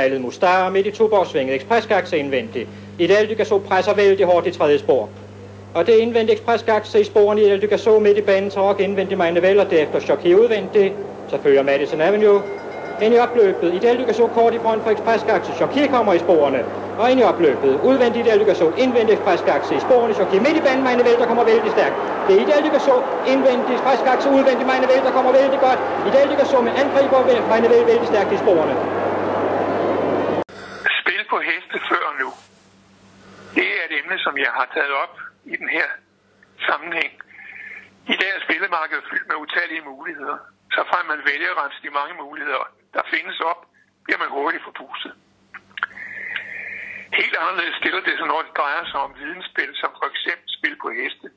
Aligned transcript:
malet 0.00 0.20
Mustar 0.20 0.70
midt 0.70 0.86
i 0.86 0.90
Tuborgsvinget 0.90 1.54
ekspresgakse 1.54 2.18
indvendigt. 2.18 2.68
I 2.98 3.06
det 3.06 3.16
Aldygasso 3.16 3.58
presser 3.58 3.94
vældig 3.94 4.26
hårdt 4.26 4.46
i 4.46 4.50
tredje 4.50 4.78
spor. 4.78 5.08
Og 5.74 5.86
det 5.86 5.92
indvendige 5.92 6.36
ekspresgakse 6.36 7.00
i 7.00 7.04
sporene 7.04 7.42
i 7.42 7.44
Aldygasso 7.44 7.98
midt 7.98 8.18
i 8.18 8.20
banen 8.20 8.50
tråk 8.50 8.80
indvendigt 8.80 9.18
Magne 9.18 9.60
og 9.60 9.70
derefter 9.70 10.00
Choki 10.00 10.34
udvendigt. 10.34 10.94
Så 11.30 11.38
følger 11.42 11.62
Madison 11.62 12.00
Avenue 12.00 12.42
ind 13.02 13.14
i 13.14 13.18
opløbet. 13.18 13.74
I 13.74 13.78
det 13.78 14.16
så 14.16 14.26
kort 14.26 14.54
i 14.54 14.58
front 14.58 14.82
for 14.82 14.90
ekspresgakse. 14.90 15.52
Choki 15.52 15.86
kommer 15.86 16.12
i 16.12 16.18
sporene 16.18 16.64
og 16.98 17.10
ind 17.10 17.20
i 17.20 17.22
opløbet. 17.22 17.80
Udvendigt 17.84 18.26
i 18.26 18.30
det 18.30 18.56
så 18.56 18.72
indvendigt 18.78 19.18
ekspresgakse 19.18 19.74
i 19.74 19.80
sporene. 19.80 20.14
Choki 20.14 20.38
midt 20.38 20.56
i 20.56 20.60
banen. 20.60 20.84
Magne 20.84 21.04
der 21.04 21.26
kommer 21.26 21.44
vældig 21.44 21.70
stærkt. 21.70 21.94
Det 22.28 22.34
er 22.36 22.40
i 22.40 22.70
det 22.70 22.82
så 22.82 22.94
indvendigt 23.32 23.74
ekspresgakse. 23.78 24.28
Udvendigt 24.28 24.66
Magne 24.66 24.86
der 25.06 25.12
kommer 25.16 25.32
vældig 25.32 25.58
godt. 25.66 25.78
I 26.06 26.10
det 26.38 26.46
så 26.46 26.60
med 26.66 26.72
angriber 26.82 27.18
Magne 27.50 27.68
vældig 27.90 28.06
stærkt 28.12 28.32
i 28.32 28.36
sporene. 28.44 28.74
Spil 31.00 31.22
på 31.30 31.38
heste 31.48 31.78
før 31.88 32.06
nu. 32.20 32.28
Det 33.58 33.68
er 33.78 33.82
et 33.88 33.98
emne, 34.00 34.18
som 34.18 34.34
jeg 34.38 34.52
har 34.58 34.68
taget 34.74 34.94
op 35.04 35.14
i 35.44 35.56
den 35.56 35.68
her 35.68 35.88
sammenhæng. 36.66 37.12
I 38.12 38.16
dag 38.20 38.30
er 38.36 38.44
spillemarkedet 38.46 39.04
fyldt 39.10 39.28
med 39.28 39.36
utallige 39.44 39.84
muligheder. 39.92 40.38
Så 40.74 40.80
fra 40.90 40.98
man 41.12 41.20
vælger 41.30 41.50
at 41.50 41.58
rense 41.62 41.78
de 41.82 41.90
mange 42.00 42.14
muligheder, 42.24 42.64
der 42.94 43.02
findes 43.14 43.40
op, 43.40 43.60
bliver 44.04 44.18
man 44.18 44.30
hurtigt 44.38 44.64
forpustet. 44.68 45.12
Helt 47.20 47.36
anderledes 47.42 47.76
stiller 47.82 48.02
det 48.08 48.14
sig, 48.18 48.26
når 48.26 48.40
det 48.46 48.56
drejer 48.60 48.84
sig 48.90 49.00
om 49.06 49.12
vidensspil, 49.22 49.70
som 49.82 49.90
for 49.98 50.06
eksempel 50.12 50.48
spil 50.58 50.76
på 50.82 50.88
heste, 50.98 51.28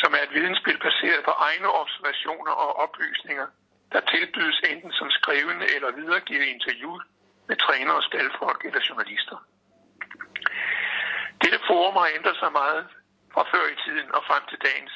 som 0.00 0.10
er 0.18 0.22
et 0.26 0.34
vidensspil 0.38 0.78
baseret 0.88 1.22
på 1.24 1.34
egne 1.48 1.68
observationer 1.82 2.54
og 2.64 2.70
oplysninger, 2.84 3.46
der 3.92 4.00
tilbydes 4.12 4.58
enten 4.70 4.92
som 4.98 5.08
skrevne 5.18 5.64
eller 5.74 5.90
videregivet 6.00 6.46
interview 6.56 6.92
med 7.48 7.56
trænere, 7.56 8.02
staldfolk 8.02 8.60
eller 8.68 8.82
journalister. 8.88 9.38
Dette 11.52 11.66
forum 11.72 11.96
har 12.02 12.10
ændret 12.18 12.36
sig 12.42 12.52
meget 12.52 12.84
fra 13.34 13.42
før 13.52 13.64
i 13.74 13.76
tiden 13.84 14.08
og 14.16 14.22
frem 14.28 14.42
til 14.50 14.58
dagens 14.66 14.94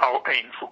hav 0.00 0.14
af 0.30 0.34
info. 0.44 0.66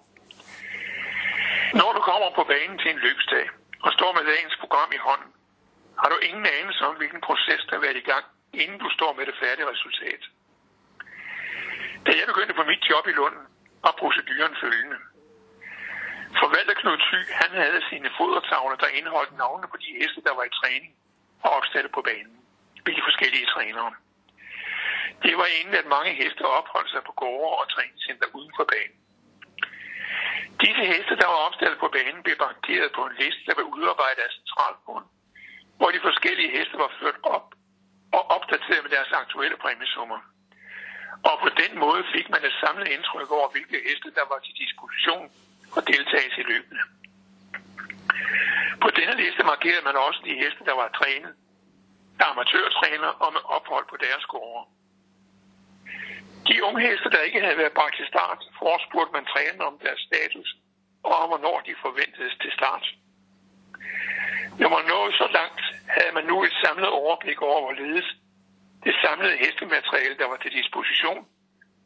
Når 1.80 1.90
du 1.96 2.00
kommer 2.10 2.30
på 2.38 2.44
banen 2.52 2.78
til 2.78 2.90
en 2.90 3.00
løbsdag 3.06 3.46
og 3.84 3.90
står 3.96 4.10
med 4.16 4.24
dagens 4.32 4.56
program 4.62 4.90
i 4.98 5.00
hånden, 5.06 5.32
har 6.00 6.08
du 6.12 6.16
ingen 6.28 6.46
anelse 6.58 6.82
om, 6.88 6.94
hvilken 7.00 7.20
proces 7.28 7.62
der 7.66 7.74
har 7.76 7.84
været 7.86 8.02
i 8.02 8.08
gang, 8.12 8.24
inden 8.62 8.78
du 8.84 8.88
står 8.96 9.12
med 9.18 9.24
det 9.26 9.36
færdige 9.42 9.70
resultat. 9.72 10.22
Da 12.06 12.10
jeg 12.18 12.26
begyndte 12.30 12.54
på 12.58 12.64
mit 12.70 12.82
job 12.90 13.04
i 13.12 13.14
Lund, 13.20 13.36
var 13.84 13.94
proceduren 14.02 14.54
følgende. 14.62 14.98
Forvalter 16.40 16.76
Knud 16.80 16.98
Thy, 17.06 17.20
han 17.40 17.50
havde 17.62 17.80
sine 17.90 18.10
fodertavler, 18.18 18.76
der 18.82 18.96
indeholdt 18.98 19.36
navnene 19.42 19.68
på 19.72 19.78
de 19.84 19.90
heste, 19.98 20.20
der 20.26 20.34
var 20.38 20.44
i 20.46 20.56
træning 20.60 20.92
og 21.44 21.50
opstillet 21.58 21.92
på 21.96 22.02
banen 22.08 22.36
ved 22.84 22.92
de 22.98 23.06
forskellige 23.08 23.50
trænere. 23.54 23.92
Det 25.24 25.34
var 25.40 25.48
inden, 25.58 25.74
at 25.74 25.92
mange 25.96 26.12
heste 26.20 26.42
opholdt 26.58 26.90
sig 26.90 27.02
på 27.08 27.12
gårde 27.22 27.56
og 27.60 27.66
træningscenter 27.74 28.28
uden 28.38 28.52
for 28.58 28.66
banen. 28.72 28.98
Disse 30.64 30.84
heste, 30.92 31.14
der 31.20 31.28
var 31.32 31.40
opstillet 31.46 31.78
på 31.84 31.88
banen, 31.96 32.22
blev 32.22 32.36
bankeret 32.46 32.90
på 32.96 33.02
en 33.08 33.16
liste, 33.22 33.42
der 33.48 33.54
var 33.58 33.66
udarbejdet 33.74 34.22
af 34.26 34.32
centralbund, 34.38 35.04
hvor 35.78 35.90
de 35.94 36.00
forskellige 36.08 36.54
heste 36.56 36.76
var 36.84 36.90
ført 37.00 37.18
op 37.36 37.46
og 38.16 38.22
opdateret 38.36 38.82
med 38.84 38.92
deres 38.96 39.12
aktuelle 39.22 39.56
præmiesummer. 39.64 40.20
Og 41.28 41.34
på 41.44 41.48
den 41.62 41.72
måde 41.84 42.02
fik 42.14 42.26
man 42.34 42.42
et 42.48 42.56
samlet 42.62 42.88
indtryk 42.96 43.30
over, 43.38 43.48
hvilke 43.54 43.78
heste, 43.88 44.08
der 44.18 44.24
var 44.32 44.38
til 44.38 44.54
disposition 44.62 45.26
for 45.74 45.80
deltagelse 45.92 46.40
i 46.40 46.48
løbene. 46.52 46.82
På 48.82 48.88
denne 48.98 49.14
liste 49.22 49.42
markerede 49.52 49.84
man 49.88 49.96
også 50.06 50.20
de 50.28 50.34
heste, 50.42 50.62
der 50.68 50.74
var 50.80 50.88
trænet 50.98 51.32
af 52.20 52.26
amatørtræner 52.30 53.10
og 53.24 53.30
med 53.32 53.42
ophold 53.56 53.86
på 53.88 53.96
deres 54.06 54.24
gårde. 54.34 54.62
De 56.46 56.64
unge 56.66 56.80
heste, 56.88 57.10
der 57.10 57.20
ikke 57.26 57.40
havde 57.40 57.58
været 57.62 57.78
bragt 57.78 57.96
til 57.96 58.06
start, 58.06 58.40
forespurgte 58.58 59.12
man 59.12 59.26
træner 59.32 59.64
om 59.64 59.78
deres 59.84 60.00
status 60.08 60.48
og 61.02 61.14
om, 61.22 61.28
hvornår 61.28 61.58
de 61.68 61.74
forventedes 61.84 62.36
til 62.42 62.52
start. 62.58 62.84
Når 64.60 64.68
man 64.76 64.84
nåede 64.92 65.12
så 65.12 65.28
langt, 65.38 65.62
havde 65.96 66.12
man 66.18 66.24
nu 66.30 66.36
et 66.42 66.56
samlet 66.64 66.88
overblik 66.88 67.42
over, 67.42 67.60
hvorledes 67.60 68.08
det 68.84 68.94
samlede 69.04 69.36
hestemateriale, 69.44 70.16
der 70.20 70.28
var 70.32 70.36
til 70.40 70.52
disposition, 70.60 71.22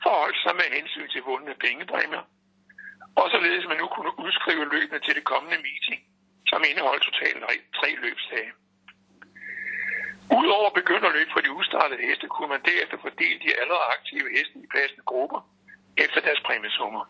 forholdt 0.02 0.38
sig 0.44 0.54
med 0.60 0.68
hensyn 0.76 1.08
til 1.08 1.22
vundne 1.22 1.54
pengepræmier, 1.64 2.24
og 3.20 3.26
således 3.34 3.64
man 3.70 3.78
nu 3.82 3.86
kunne 3.86 4.12
udskrive 4.24 4.64
løbene 4.74 5.00
til 5.00 5.14
det 5.18 5.24
kommende 5.24 5.58
meeting, 5.68 6.00
som 6.50 6.64
indeholdt 6.70 7.02
totalt 7.08 7.44
tre 7.78 7.88
løbsdage. 8.04 8.50
Udover 10.38 10.70
begynderløb 10.80 11.28
for 11.32 11.40
de 11.40 11.50
ustartede 11.60 12.02
heste, 12.06 12.26
kunne 12.34 12.52
man 12.54 12.62
derefter 12.70 12.96
fordele 13.04 13.38
de 13.44 13.60
allerede 13.60 13.90
aktive 13.96 14.28
heste 14.36 14.56
i 14.64 14.68
passende 14.76 15.04
grupper 15.10 15.40
efter 16.04 16.20
deres 16.26 16.40
præmiesummer. 16.46 17.04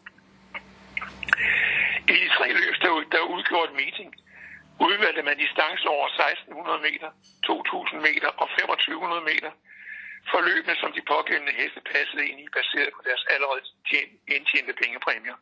I 2.12 2.15
de 2.22 2.28
tre 2.37 2.49
løb, 2.61 2.75
der, 2.82 2.93
der 3.15 3.31
udgjorde 3.34 3.69
et 3.71 3.78
meeting, 3.82 4.11
udvalgte 4.87 5.22
man 5.22 5.38
distancer 5.44 5.88
over 5.97 6.09
1600 6.09 6.81
meter, 6.88 7.09
2000 7.47 8.00
meter 8.09 8.31
og 8.43 8.47
2500 8.49 9.22
meter 9.31 9.53
for 10.31 10.41
løbene, 10.49 10.75
som 10.82 10.91
de 10.97 11.03
pågældende 11.12 11.55
heste 11.61 11.81
passede 11.93 12.25
ind 12.28 12.38
i, 12.44 12.47
baseret 12.59 12.91
på 12.97 13.00
deres 13.09 13.25
allerede 13.34 13.62
indtjente 14.37 14.75
pengepræmier. 14.82 15.37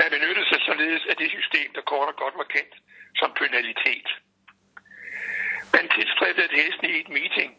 Man 0.00 0.08
benyttede 0.14 0.48
sig 0.48 0.60
således 0.68 1.04
af 1.10 1.16
det 1.20 1.30
system, 1.36 1.68
der 1.76 1.88
kort 1.90 2.08
og 2.12 2.16
godt 2.22 2.36
var 2.42 2.48
kendt 2.56 2.74
som 3.20 3.30
penalitet. 3.40 4.08
Man 5.76 5.88
tilstræbte, 5.98 6.42
at 6.48 6.58
hesten 6.60 6.86
i 6.90 7.00
et 7.02 7.10
meeting 7.18 7.50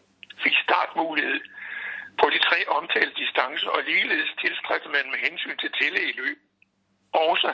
fik 0.44 0.56
startmulighed 0.66 1.40
på 2.20 2.26
de 2.34 2.38
tre 2.48 2.58
omtalte 2.78 3.14
distancer, 3.22 3.70
og 3.76 3.82
ligeledes 3.82 4.30
tilstræbte 4.44 4.88
man 4.96 5.06
med 5.12 5.18
hensyn 5.26 5.56
til 5.62 5.70
tillæg 5.80 6.08
i 6.08 6.18
løb. 6.22 6.38
Også 7.12 7.50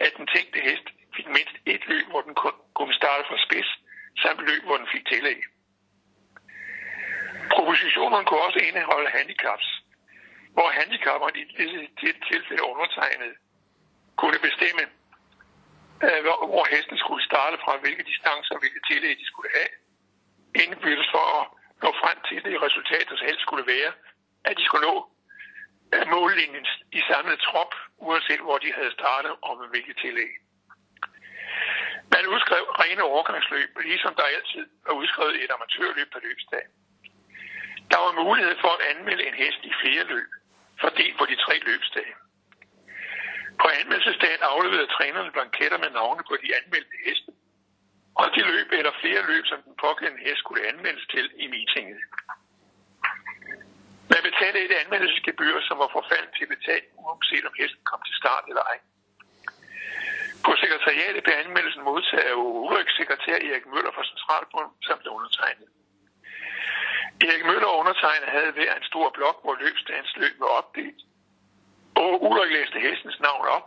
at 0.00 0.12
den 0.16 0.26
tænkte 0.34 0.58
hest 0.68 0.86
fik 1.16 1.26
mindst 1.26 1.56
et 1.66 1.82
løb, 1.92 2.06
hvor 2.12 2.22
den 2.26 2.34
kunne 2.78 2.94
starte 3.00 3.24
fra 3.28 3.38
spids, 3.46 3.70
samt 4.22 4.40
løb, 4.50 4.62
hvor 4.68 4.76
den 4.76 4.88
fik 4.94 5.04
tillæg. 5.12 5.40
Propositionen 7.54 8.24
kunne 8.24 8.46
også 8.48 8.60
indeholde 8.68 9.10
handicaps, 9.18 9.66
hvor 10.56 10.68
handicapperne 10.78 11.38
i 11.40 11.44
dette 12.02 12.24
tilfælde 12.32 12.64
undertegnet 12.72 13.32
kunne 14.20 14.38
bestemme, 14.46 14.84
øh, 16.06 16.20
hvor 16.52 16.66
hesten 16.74 16.98
skulle 16.98 17.24
starte 17.30 17.56
fra, 17.64 17.72
hvilke 17.76 18.04
distancer 18.12 18.54
og 18.54 18.60
hvilke 18.60 18.80
tillæg 18.88 19.14
de 19.20 19.26
skulle 19.32 19.50
have, 19.58 19.70
indbyrdes 20.62 21.08
for 21.14 21.24
at 21.40 21.44
nå 21.82 21.88
frem 22.02 22.18
til 22.28 22.38
det 22.44 22.62
resultat, 22.66 23.06
der 23.10 23.26
helst 23.28 23.42
skulle 23.46 23.66
være, 23.74 23.92
at 24.48 24.54
de 24.58 24.64
skulle 24.64 24.86
nå 24.90 24.96
øh, 25.94 26.04
mållinjen 26.14 26.66
i 26.98 27.00
samlet 27.10 27.38
trop, 27.48 27.72
uanset 28.06 28.42
hvor 28.46 28.58
de 28.58 28.72
havde 28.78 28.92
startet 28.98 29.32
og 29.46 29.52
med 29.60 29.68
hvilket 29.72 29.96
tillæg. 30.02 30.32
Man 32.14 32.26
udskrev 32.34 32.64
rene 32.82 33.02
overgangsløb, 33.02 33.70
ligesom 33.90 34.14
der 34.14 34.32
altid 34.36 34.66
var 34.86 34.94
udskrevet 35.00 35.44
et 35.44 35.50
amatørløb 35.56 36.08
på 36.12 36.18
løbsdag. 36.26 36.64
Der 37.90 37.98
var 38.04 38.12
mulighed 38.24 38.56
for 38.60 38.70
at 38.76 38.84
anmelde 38.90 39.24
en 39.28 39.34
hest 39.42 39.60
i 39.70 39.72
flere 39.82 40.04
løb, 40.12 40.30
fordelt 40.80 41.18
på 41.18 41.24
de 41.30 41.36
tre 41.44 41.54
løbsdage. 41.68 42.14
På 43.60 43.66
anmeldelsesdagen 43.80 44.42
afleverede 44.42 44.94
trænerne 44.96 45.30
blanketter 45.32 45.78
med 45.78 45.90
navne 45.90 46.22
på 46.28 46.34
de 46.42 46.48
anmeldte 46.58 46.96
heste, 47.06 47.30
og 48.20 48.26
de 48.34 48.40
løb 48.52 48.68
eller 48.78 48.92
flere 49.02 49.22
løb, 49.30 49.44
som 49.46 49.58
den 49.66 49.74
pågældende 49.84 50.24
hest 50.26 50.40
skulle 50.42 50.66
anmeldes 50.70 51.06
til 51.14 51.26
i 51.44 51.46
meetinget. 51.52 52.00
Man 54.12 54.22
betalte 54.28 54.58
et 54.64 54.74
anmeldelsesgebyr, 54.82 55.54
som 55.68 55.76
var 55.82 55.90
forfaldt 55.96 56.30
til 56.38 56.46
betalt, 56.54 56.88
uanset 57.02 57.44
om 57.48 57.54
hesten 57.60 57.84
kom 57.90 58.00
til 58.06 58.16
start 58.22 58.44
eller 58.50 58.64
ej. 58.72 58.78
På 60.46 60.52
sekretariatet 60.62 61.22
blev 61.24 61.36
anmeldelsen 61.44 61.82
modtaget 61.90 62.30
af 62.32 62.36
Ulriks 62.66 62.96
sekretær 63.00 63.36
Erik 63.48 63.66
Møller 63.72 63.92
fra 63.96 64.04
Centralbund 64.10 64.70
samt 64.88 65.06
undertegnet. 65.16 65.68
Erik 67.26 67.44
Møller 67.48 67.68
og 67.72 67.78
undertegnet 67.82 68.28
havde 68.36 68.52
hver 68.56 68.72
en 68.74 68.88
stor 68.90 69.06
blok, 69.16 69.36
hvor 69.44 69.54
løbsdagens 69.62 70.12
løb 70.16 70.34
var 70.44 70.52
opdelt. 70.60 71.00
Og 72.02 72.10
Ulrik 72.28 72.52
læste 72.52 72.78
hestens 72.86 73.20
navn 73.20 73.46
op 73.56 73.66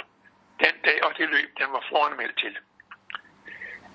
den 0.65 0.75
dag 0.88 0.99
og 1.05 1.11
det 1.17 1.29
løb, 1.35 1.49
den 1.61 1.69
var 1.75 1.83
foranmeldt 1.91 2.38
til. 2.44 2.57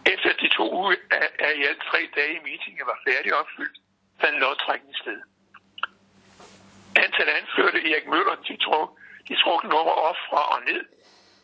Efter 0.06 0.32
de 0.42 0.48
to 0.48 0.64
uger 0.78 0.94
af 1.38 1.52
i 1.56 1.64
alt 1.70 1.82
tre 1.90 2.00
dage 2.16 2.34
i 2.36 2.42
meetingen 2.46 2.86
var 2.86 2.98
færdig 3.08 3.34
opfyldt, 3.34 3.76
fandt 4.20 4.40
lodtrækning 4.40 4.96
sted. 4.96 5.20
Antal 7.04 7.28
anførte 7.40 7.78
Erik 7.90 8.06
Møller, 8.06 8.36
de, 8.48 8.56
truk, 8.64 8.90
de 9.28 9.34
truk 9.42 9.62
nummer 9.62 9.94
op 10.08 10.20
fra 10.28 10.40
og 10.54 10.60
ned, 10.70 10.82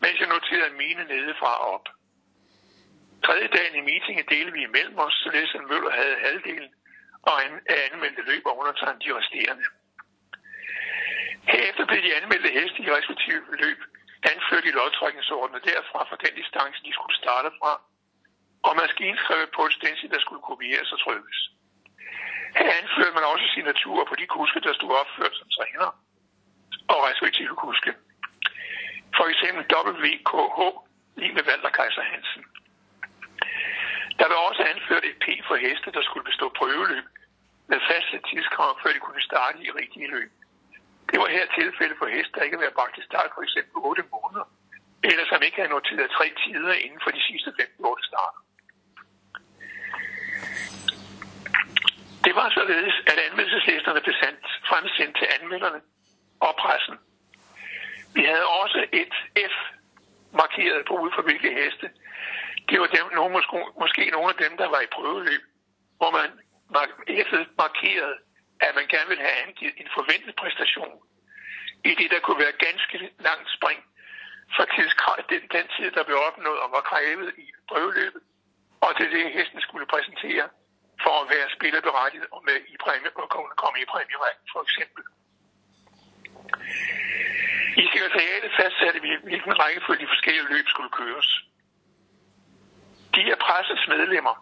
mens 0.03 0.21
jeg 0.21 0.29
noterede 0.29 0.79
mine 0.83 1.05
nedefra 1.05 1.53
og 1.65 1.69
op. 1.75 1.87
Tredje 3.25 3.49
dagen 3.57 3.75
i 3.81 3.87
meetingen 3.89 4.25
delte 4.33 4.53
vi 4.53 4.63
imellem 4.63 4.99
os, 4.99 5.15
således 5.25 5.55
at 5.55 5.65
Møller 5.71 5.93
havde 6.01 6.17
halvdelen 6.27 6.71
og 7.29 7.37
en 7.45 7.55
af 7.75 7.79
anmeldte 7.93 8.23
løb 8.31 8.43
og 8.47 8.59
undertegnet 8.61 9.05
de 9.05 9.17
resterende. 9.19 9.65
Herefter 11.53 11.85
blev 11.87 12.01
de 12.03 12.17
anmeldte 12.21 12.51
heste 12.59 12.79
i 12.83 12.91
respektive 12.99 13.43
løb 13.65 13.79
anført 14.33 14.65
i 14.71 14.77
lodtrækningsordenen 14.79 15.63
derfra 15.71 16.01
for 16.09 16.17
den 16.25 16.35
distance, 16.41 16.79
de 16.87 16.93
skulle 16.97 17.17
starte 17.23 17.51
fra, 17.61 17.73
og 18.67 18.73
maskinskrevet 18.83 19.49
på 19.57 19.63
et 19.67 19.73
stencil, 19.79 20.11
der 20.15 20.21
skulle 20.21 20.43
kopieres 20.49 20.93
og 20.93 21.01
trykkes. 21.05 21.39
Her 22.59 22.71
anførte 22.81 23.15
man 23.19 23.25
også 23.33 23.47
signaturer 23.55 24.05
på 24.09 24.15
de 24.21 24.27
kuske, 24.27 24.61
der 24.61 24.73
stod 24.75 24.93
opført 25.03 25.35
som 25.41 25.49
træner 25.57 25.89
og 26.93 26.99
respektive 27.11 27.55
kuske. 27.65 27.93
For 29.17 29.27
eksempel 29.33 29.63
WKH, 30.05 30.59
lige 31.21 31.35
med 31.37 31.45
Walter 31.49 31.73
Kaiser 31.79 32.05
Hansen. 32.13 32.45
Der 34.21 34.29
var 34.33 34.39
også 34.49 34.63
anført 34.73 35.05
et 35.11 35.19
P 35.25 35.27
for 35.49 35.57
heste, 35.65 35.89
der 35.97 36.03
skulle 36.03 36.29
bestå 36.31 36.47
prøveløb 36.59 37.07
med 37.71 37.81
faste 37.91 38.17
tidskrav, 38.29 38.73
før 38.83 38.91
de 38.93 39.01
kunne 39.07 39.23
starte 39.31 39.59
i 39.67 39.71
rigtige 39.81 40.09
løb. 40.15 40.31
Det 41.11 41.19
var 41.23 41.29
her 41.37 41.47
tilfælde 41.59 41.95
for 41.99 42.07
heste, 42.15 42.33
der 42.35 42.43
ikke 42.47 42.59
var 42.59 42.79
bragt 42.79 42.95
til 42.95 43.05
start 43.11 43.31
for 43.35 43.43
eksempel 43.47 43.73
8 43.75 44.03
måneder, 44.15 44.47
eller 45.11 45.25
som 45.31 45.43
ikke 45.43 45.57
havde 45.61 45.75
noteret 45.77 46.11
tre 46.19 46.27
tider 46.43 46.73
inden 46.85 47.01
for 47.05 47.11
de 47.17 47.23
sidste 47.29 47.51
15 47.61 47.85
år 47.91 47.99
starter. 48.11 48.41
Det 52.25 52.28
var 52.41 52.49
således, 52.59 52.95
at 53.11 53.19
anmeldelseslisterne 53.27 54.01
blev 54.05 54.17
sendt, 54.23 54.45
fremsendt 54.71 55.15
til 55.21 55.29
anmelderne 55.37 55.81
og 56.47 56.53
pressen. 56.63 56.97
Vi 58.17 58.23
havde 58.31 58.47
også 58.63 58.81
et 59.03 59.15
F 59.53 59.57
markeret 60.43 60.81
på 60.89 60.95
ud 61.05 61.11
for 61.17 61.23
hvilke 61.23 61.51
heste. 61.61 61.87
Det 62.69 62.77
var 62.81 62.89
dem, 62.97 63.07
nogle, 63.19 63.33
måske, 63.37 63.59
måske 63.83 64.03
nogle 64.17 64.29
af 64.35 64.39
dem, 64.45 64.53
der 64.63 64.69
var 64.75 64.81
i 64.83 64.95
prøveløb, 64.97 65.43
hvor 66.01 66.11
man 66.19 66.29
F'et 67.29 67.47
markerede, 67.65 68.17
at 68.67 68.73
man 68.79 68.87
gerne 68.95 69.09
ville 69.09 69.25
have 69.29 69.39
angivet 69.47 69.75
en 69.83 69.89
forventet 69.97 70.35
præstation 70.41 70.97
i 71.91 71.93
det, 72.01 72.09
der 72.11 72.21
kunne 72.21 72.41
være 72.45 72.61
ganske 72.67 72.97
langt 73.29 73.49
spring 73.57 73.81
fra 74.57 74.65
tidskrav, 74.75 75.17
den, 75.33 75.43
den 75.57 75.67
tid, 75.77 75.89
der 75.97 76.05
blev 76.09 76.19
opnået 76.29 76.61
og 76.65 76.71
var 76.77 76.85
krævet 76.91 77.31
i 77.45 77.47
prøveløbet, 77.69 78.23
og 78.85 78.91
til 78.99 79.09
det, 79.15 79.33
hesten 79.33 79.61
skulle 79.61 79.87
præsentere 79.95 80.49
for 81.09 81.17
at 81.23 81.31
være 81.35 81.49
spillerberettiget 81.57 82.27
og 82.35 82.41
med 82.49 82.59
i 82.75 82.77
præmie, 82.85 83.11
og 83.23 83.29
komme 83.63 83.79
i 83.85 83.87
præmierækken, 83.93 84.47
for 84.53 84.61
eksempel. 84.67 85.03
I 87.83 87.85
sekretariatet 87.93 88.51
fastsatte 88.61 88.99
vi, 89.07 89.11
hvilken 89.29 89.53
rækkefølge 89.63 90.03
de 90.03 90.13
forskellige 90.15 90.51
løb 90.53 90.67
skulle 90.69 90.93
køres. 91.01 91.29
De 93.15 93.23
er 93.33 93.39
pressets 93.47 93.85
medlemmer, 93.95 94.37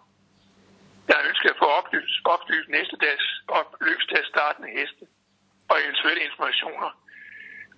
der 1.09 1.17
ønsker 1.29 1.49
at 1.51 1.59
få 1.61 1.67
oplyst, 1.79 2.15
oplyst 2.33 2.69
næste 2.77 2.95
dags 3.05 3.25
løbsdags 3.87 4.27
startende 4.33 4.69
heste 4.77 5.03
og 5.69 5.75
eventuelle 5.83 6.23
informationer, 6.29 6.89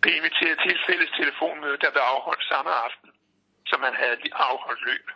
blev 0.01 0.13
inviteret 0.19 0.57
til 0.62 0.71
et 0.75 0.81
fælles 0.88 1.12
telefonmøde, 1.19 1.77
der 1.83 1.91
blev 1.91 2.03
afholdt 2.13 2.44
samme 2.51 2.71
aften, 2.88 3.09
som 3.69 3.80
man 3.86 3.94
havde 4.01 4.18
afholdt 4.50 4.83
løb. 4.89 5.07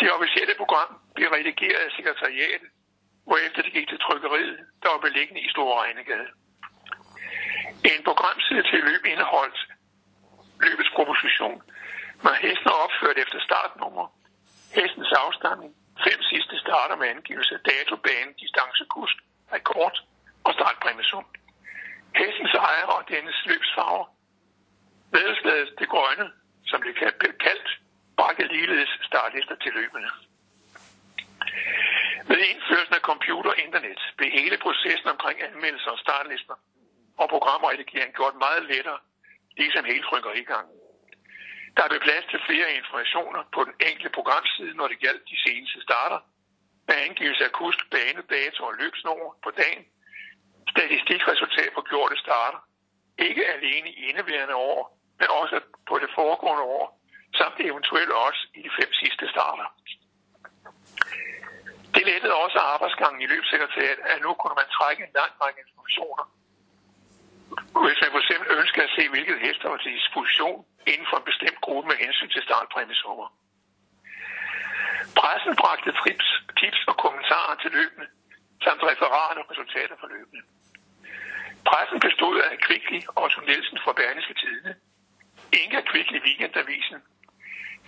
Det 0.00 0.12
officielle 0.16 0.54
program 0.62 0.90
blev 1.14 1.28
redigeret 1.36 1.82
af 1.86 1.90
sekretariatet, 1.96 2.70
hvorefter 3.26 3.62
det 3.62 3.72
gik 3.72 3.88
til 3.88 3.98
trykkeriet, 4.06 4.58
der 4.82 4.88
var 4.92 5.00
beliggende 5.06 5.40
i 5.46 5.50
Store 5.54 5.74
Regnegade. 5.82 6.28
En 7.92 8.02
programside 8.08 8.62
til 8.70 8.80
løb 8.88 9.04
indeholdt 9.12 9.60
løbets 10.66 10.90
proposition, 10.96 11.62
var 12.26 12.34
hesten 12.46 12.70
opført 12.84 13.18
efter 13.24 13.38
startnummer, 13.48 14.06
hestens 14.76 15.12
afstamning, 15.24 15.72
fem 16.06 16.18
sidste 16.30 16.54
starter 16.64 16.96
med 16.96 17.08
angivelse 17.14 17.54
af 17.54 17.62
dato, 17.72 17.94
bane, 18.06 18.32
distance, 18.42 18.84
kurs, 18.94 19.12
rekord 19.56 19.96
og 20.46 20.52
startpræmisum. 20.58 21.26
Hestens 22.20 22.54
ejer 22.54 22.86
og 22.96 23.02
dennes 23.08 23.38
løbsfarver. 23.46 24.06
vedslaget 25.12 25.68
det 25.78 25.88
grønne, 25.88 26.26
som 26.70 26.82
det 26.82 26.94
kaldt, 27.46 27.70
bragte 28.18 28.44
ligeledes 28.54 28.92
startlister 29.10 29.56
til 29.62 29.72
løbende. 29.78 30.10
Med 32.30 32.40
indførelsen 32.52 32.94
af 32.94 33.04
computer 33.10 33.50
og 33.50 33.58
internet 33.66 34.00
blev 34.16 34.30
hele 34.30 34.58
processen 34.58 35.08
omkring 35.14 35.42
anmeldelser 35.42 35.90
og 35.90 35.98
startlister 35.98 36.56
og 37.20 37.28
programredigering 37.28 38.14
gjort 38.18 38.36
meget 38.46 38.62
lettere, 38.72 38.98
ligesom 39.56 39.84
hele 39.84 40.02
trykkerigangen. 40.08 40.74
Der 41.76 41.88
blev 41.88 42.00
plads 42.00 42.24
til 42.30 42.40
flere 42.48 42.68
informationer 42.80 43.42
på 43.54 43.60
den 43.64 43.74
enkelte 43.88 44.12
programside, 44.18 44.74
når 44.78 44.88
det 44.88 44.98
galt 45.06 45.24
de 45.32 45.38
seneste 45.46 45.78
starter, 45.82 46.20
med 46.88 46.96
angivelse 47.06 47.44
af 47.44 47.52
kusk, 47.52 47.80
bane, 47.90 48.22
dato 48.34 48.60
og 48.64 48.74
løbsnummer 48.80 49.28
på 49.44 49.50
dagen, 49.50 49.84
statistikresultat 50.74 51.70
på 51.74 51.82
gjorte 51.90 52.16
starter, 52.16 52.60
ikke 53.18 53.46
alene 53.46 53.90
i 53.90 54.02
indeværende 54.10 54.54
år, 54.54 54.98
men 55.18 55.28
også 55.40 55.60
på 55.88 55.98
det 55.98 56.10
foregående 56.14 56.62
år, 56.62 56.97
samt 57.38 57.58
eventuelt 57.70 58.12
også 58.26 58.42
i 58.58 58.60
de 58.66 58.70
fem 58.78 58.90
sidste 59.00 59.24
starter. 59.34 59.68
Det 61.94 62.04
lettede 62.10 62.34
også 62.44 62.58
arbejdsgangen 62.74 63.20
i 63.22 63.30
løbssekretariat, 63.32 63.98
at 64.12 64.18
nu 64.26 64.30
kunne 64.40 64.56
man 64.60 64.68
trække 64.78 65.00
en 65.06 65.12
lang 65.20 65.32
række 65.42 65.60
informationer. 65.64 66.24
Hvis 67.84 67.98
man 68.02 68.10
for 68.14 68.22
eksempel 68.24 68.48
ønsker 68.60 68.80
at 68.82 68.94
se, 68.96 69.02
hvilket 69.14 69.38
hester 69.46 69.68
var 69.72 69.80
til 69.80 69.92
disposition 69.98 70.58
inden 70.92 71.06
for 71.10 71.16
en 71.18 71.28
bestemt 71.30 71.60
gruppe 71.66 71.86
med 71.90 71.96
hensyn 72.04 72.30
til 72.34 72.42
startpræmiesummer. 72.48 73.28
Pressen 75.20 75.54
bragte 75.62 75.90
trips, 76.00 76.28
tips 76.60 76.80
og 76.90 76.96
kommentarer 77.04 77.54
til 77.62 77.70
løbende, 77.78 78.06
samt 78.64 78.82
referater 78.90 79.42
og 79.42 79.50
resultater 79.52 79.96
for 80.00 80.08
løbende. 80.14 80.42
Pressen 81.68 82.00
bestod 82.06 82.36
af 82.48 82.58
Kvickly 82.66 83.00
og 83.08 83.22
Otto 83.24 83.40
Nielsen 83.40 83.78
fra 83.84 83.92
Berlingske 83.98 84.34
Tidene, 84.42 84.72
Inga 85.60 85.80
Kvickly 85.90 86.18
Weekendavisen, 86.26 86.98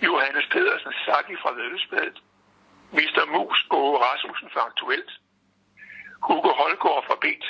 Johannes 0.07 0.45
Pedersen 0.51 0.93
Saki 1.05 1.35
fra 1.41 1.51
Vedløsbladet, 1.57 2.17
Mr. 2.97 3.23
Mus 3.33 3.59
og 3.69 3.85
Rasmussen 4.05 4.49
fra 4.53 4.61
Aktuelt, 4.69 5.11
Hugo 6.27 6.51
Holgaard 6.61 7.03
fra 7.07 7.15
BT, 7.23 7.49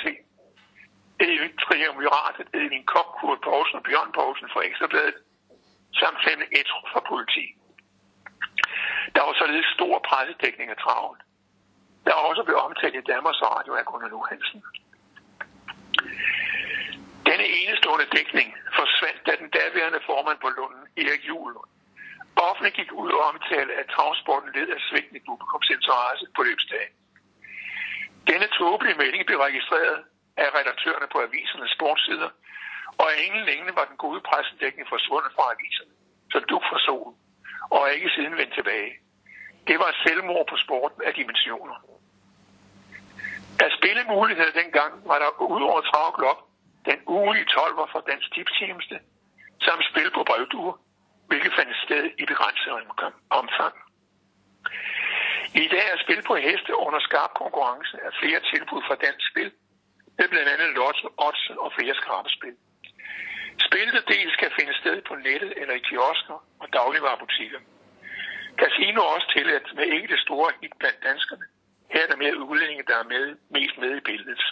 Edvin 1.24 1.56
Triumviratet, 1.64 2.46
Edvin 2.58 2.84
Kok, 2.92 3.08
Kurt 3.18 3.40
Poulsen 3.46 3.76
og 3.80 3.84
Bjørn 3.88 4.12
Poulsen 4.16 4.48
fra 4.52 4.64
Ekstrabladet, 4.68 5.18
samt 6.00 6.18
Flemming 6.22 6.50
Etro 6.60 6.80
fra 6.92 7.00
politi. 7.10 7.46
Der 9.14 9.22
var 9.26 9.34
således 9.42 9.68
stor 9.76 9.94
pressedækning 10.08 10.68
af 10.70 10.78
traven. 10.84 11.18
Der 12.04 12.12
er 12.14 12.22
også 12.30 12.42
blevet 12.44 12.62
omtalt 12.66 12.96
i 13.00 13.08
Danmarks 13.12 13.42
Radio 13.42 13.72
af 13.74 13.84
Gunnar 13.84 14.08
Luhansen. 14.14 14.60
Denne 17.28 17.46
enestående 17.60 18.06
dækning 18.16 18.48
forsvandt, 18.78 19.20
da 19.26 19.32
den 19.42 19.50
daværende 19.58 20.00
formand 20.08 20.38
på 20.44 20.48
Lunden, 20.48 20.84
Erik 21.02 21.24
Juhl, 21.28 21.54
offentligt 22.36 22.76
gik 22.76 22.92
ud 22.92 23.10
og 23.16 23.24
omtalte, 23.30 23.72
at 23.80 23.86
travsporten 23.94 24.50
led 24.56 24.68
af 24.76 24.80
svigtende 24.88 25.20
publikumsinteresse 25.28 26.26
på 26.36 26.42
løbsdagen. 26.48 26.92
Denne 28.30 28.48
tåbelige 28.58 28.98
melding 29.02 29.26
blev 29.26 29.38
registreret 29.38 29.98
af 30.36 30.48
redaktørerne 30.58 31.08
på 31.12 31.18
avisernes 31.26 31.70
sportssider, 31.76 32.30
og 33.02 33.08
ingen 33.26 33.44
længe 33.50 33.70
var 33.78 33.84
den 33.90 33.96
gode 34.04 34.20
pressedækning 34.28 34.86
forsvundet 34.88 35.32
fra 35.36 35.44
aviserne, 35.54 35.94
så 36.32 36.38
du 36.50 36.58
for 36.70 36.78
solen, 36.86 37.16
og 37.76 37.82
ikke 37.94 38.10
siden 38.16 38.36
vendt 38.40 38.54
tilbage. 38.54 38.92
Det 39.68 39.76
var 39.78 39.88
et 39.90 40.02
selvmord 40.04 40.46
på 40.52 40.56
sporten 40.64 41.02
af 41.06 41.12
dimensioner. 41.14 41.76
Af 43.64 43.70
spillemuligheder 43.78 44.52
dengang 44.62 44.92
var 45.10 45.18
der 45.18 45.30
ud 45.56 45.62
over 45.70 45.80
travklop 45.80 46.40
den 46.84 46.98
ugelige 47.06 47.44
12 47.44 47.74
for 47.92 48.00
Dansk 48.10 48.28
Tipstjeneste, 48.34 48.96
samt 49.66 49.84
spil 49.90 50.10
på 50.16 50.22
brevduer, 50.28 50.76
hvilket 51.32 51.54
fandt 51.58 51.76
sted 51.86 52.04
i 52.22 52.24
begrænset 52.32 52.70
omfang. 53.40 53.74
I 55.64 55.66
dag 55.74 55.86
er 55.92 55.98
spil 56.04 56.22
på 56.28 56.34
heste 56.46 56.72
under 56.86 57.00
skarp 57.08 57.32
konkurrence 57.42 57.94
af 58.06 58.12
flere 58.20 58.40
tilbud 58.52 58.82
fra 58.86 58.96
dansk 59.04 59.24
spil, 59.30 59.50
med 60.18 60.26
blandt 60.32 60.48
andet 60.54 60.70
lotto, 60.78 61.06
odds 61.26 61.44
og 61.64 61.70
flere 61.76 61.94
skrabespil. 62.00 62.56
Spillet 63.66 64.04
dels 64.12 64.32
skal 64.36 64.50
finde 64.58 64.74
sted 64.82 64.96
på 65.08 65.14
nettet 65.26 65.52
eller 65.60 65.74
i 65.80 65.82
kiosker 65.88 66.38
og 66.62 66.66
dagligvarerbutikker. 66.78 67.60
Casino 68.62 68.98
er 69.02 69.12
også 69.14 69.28
tilladt 69.36 69.68
med 69.78 69.86
ikke 69.94 70.08
det 70.14 70.20
store 70.26 70.50
hit 70.60 70.74
blandt 70.80 71.00
danskerne. 71.08 71.46
Her 71.92 72.02
er 72.04 72.10
der 72.12 72.22
mere 72.24 72.36
udlændinge, 72.50 72.84
der 72.90 72.96
er 73.02 73.10
med, 73.14 73.24
mest 73.56 73.74
med 73.82 73.92
i 73.96 74.06
billedet. 74.08 74.42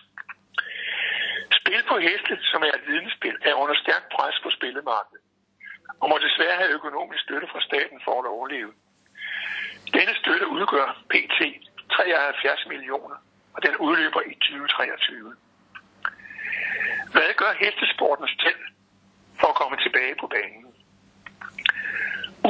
Spil 1.60 1.82
på 1.90 1.96
heste, 2.06 2.34
som 2.50 2.60
er 2.68 2.72
et 2.78 2.84
vidensspil, 2.90 3.37
er 3.49 3.54
under 3.62 3.76
stærkt 3.82 4.08
pres 4.14 4.37
på 4.44 4.50
spillemarkedet 4.58 5.25
og 6.00 6.09
må 6.11 6.19
desværre 6.19 6.57
have 6.61 6.75
økonomisk 6.78 7.23
støtte 7.23 7.49
fra 7.52 7.61
staten 7.61 8.00
for 8.04 8.14
at 8.21 8.26
overleve. 8.37 8.73
Denne 9.97 10.14
støtte 10.21 10.47
udgør 10.57 10.88
PT 11.12 11.38
73 11.97 12.66
millioner, 12.66 13.16
og 13.54 13.62
den 13.66 13.76
udløber 13.76 14.21
i 14.30 14.35
2023. 14.35 15.37
Hvad 17.12 17.30
gør 17.40 17.52
hestesportens 17.62 18.35
tæld 18.42 18.62
for 19.40 19.49
at 19.52 19.59
komme 19.61 19.76
tilbage 19.85 20.14
på 20.21 20.26
banen? 20.26 20.66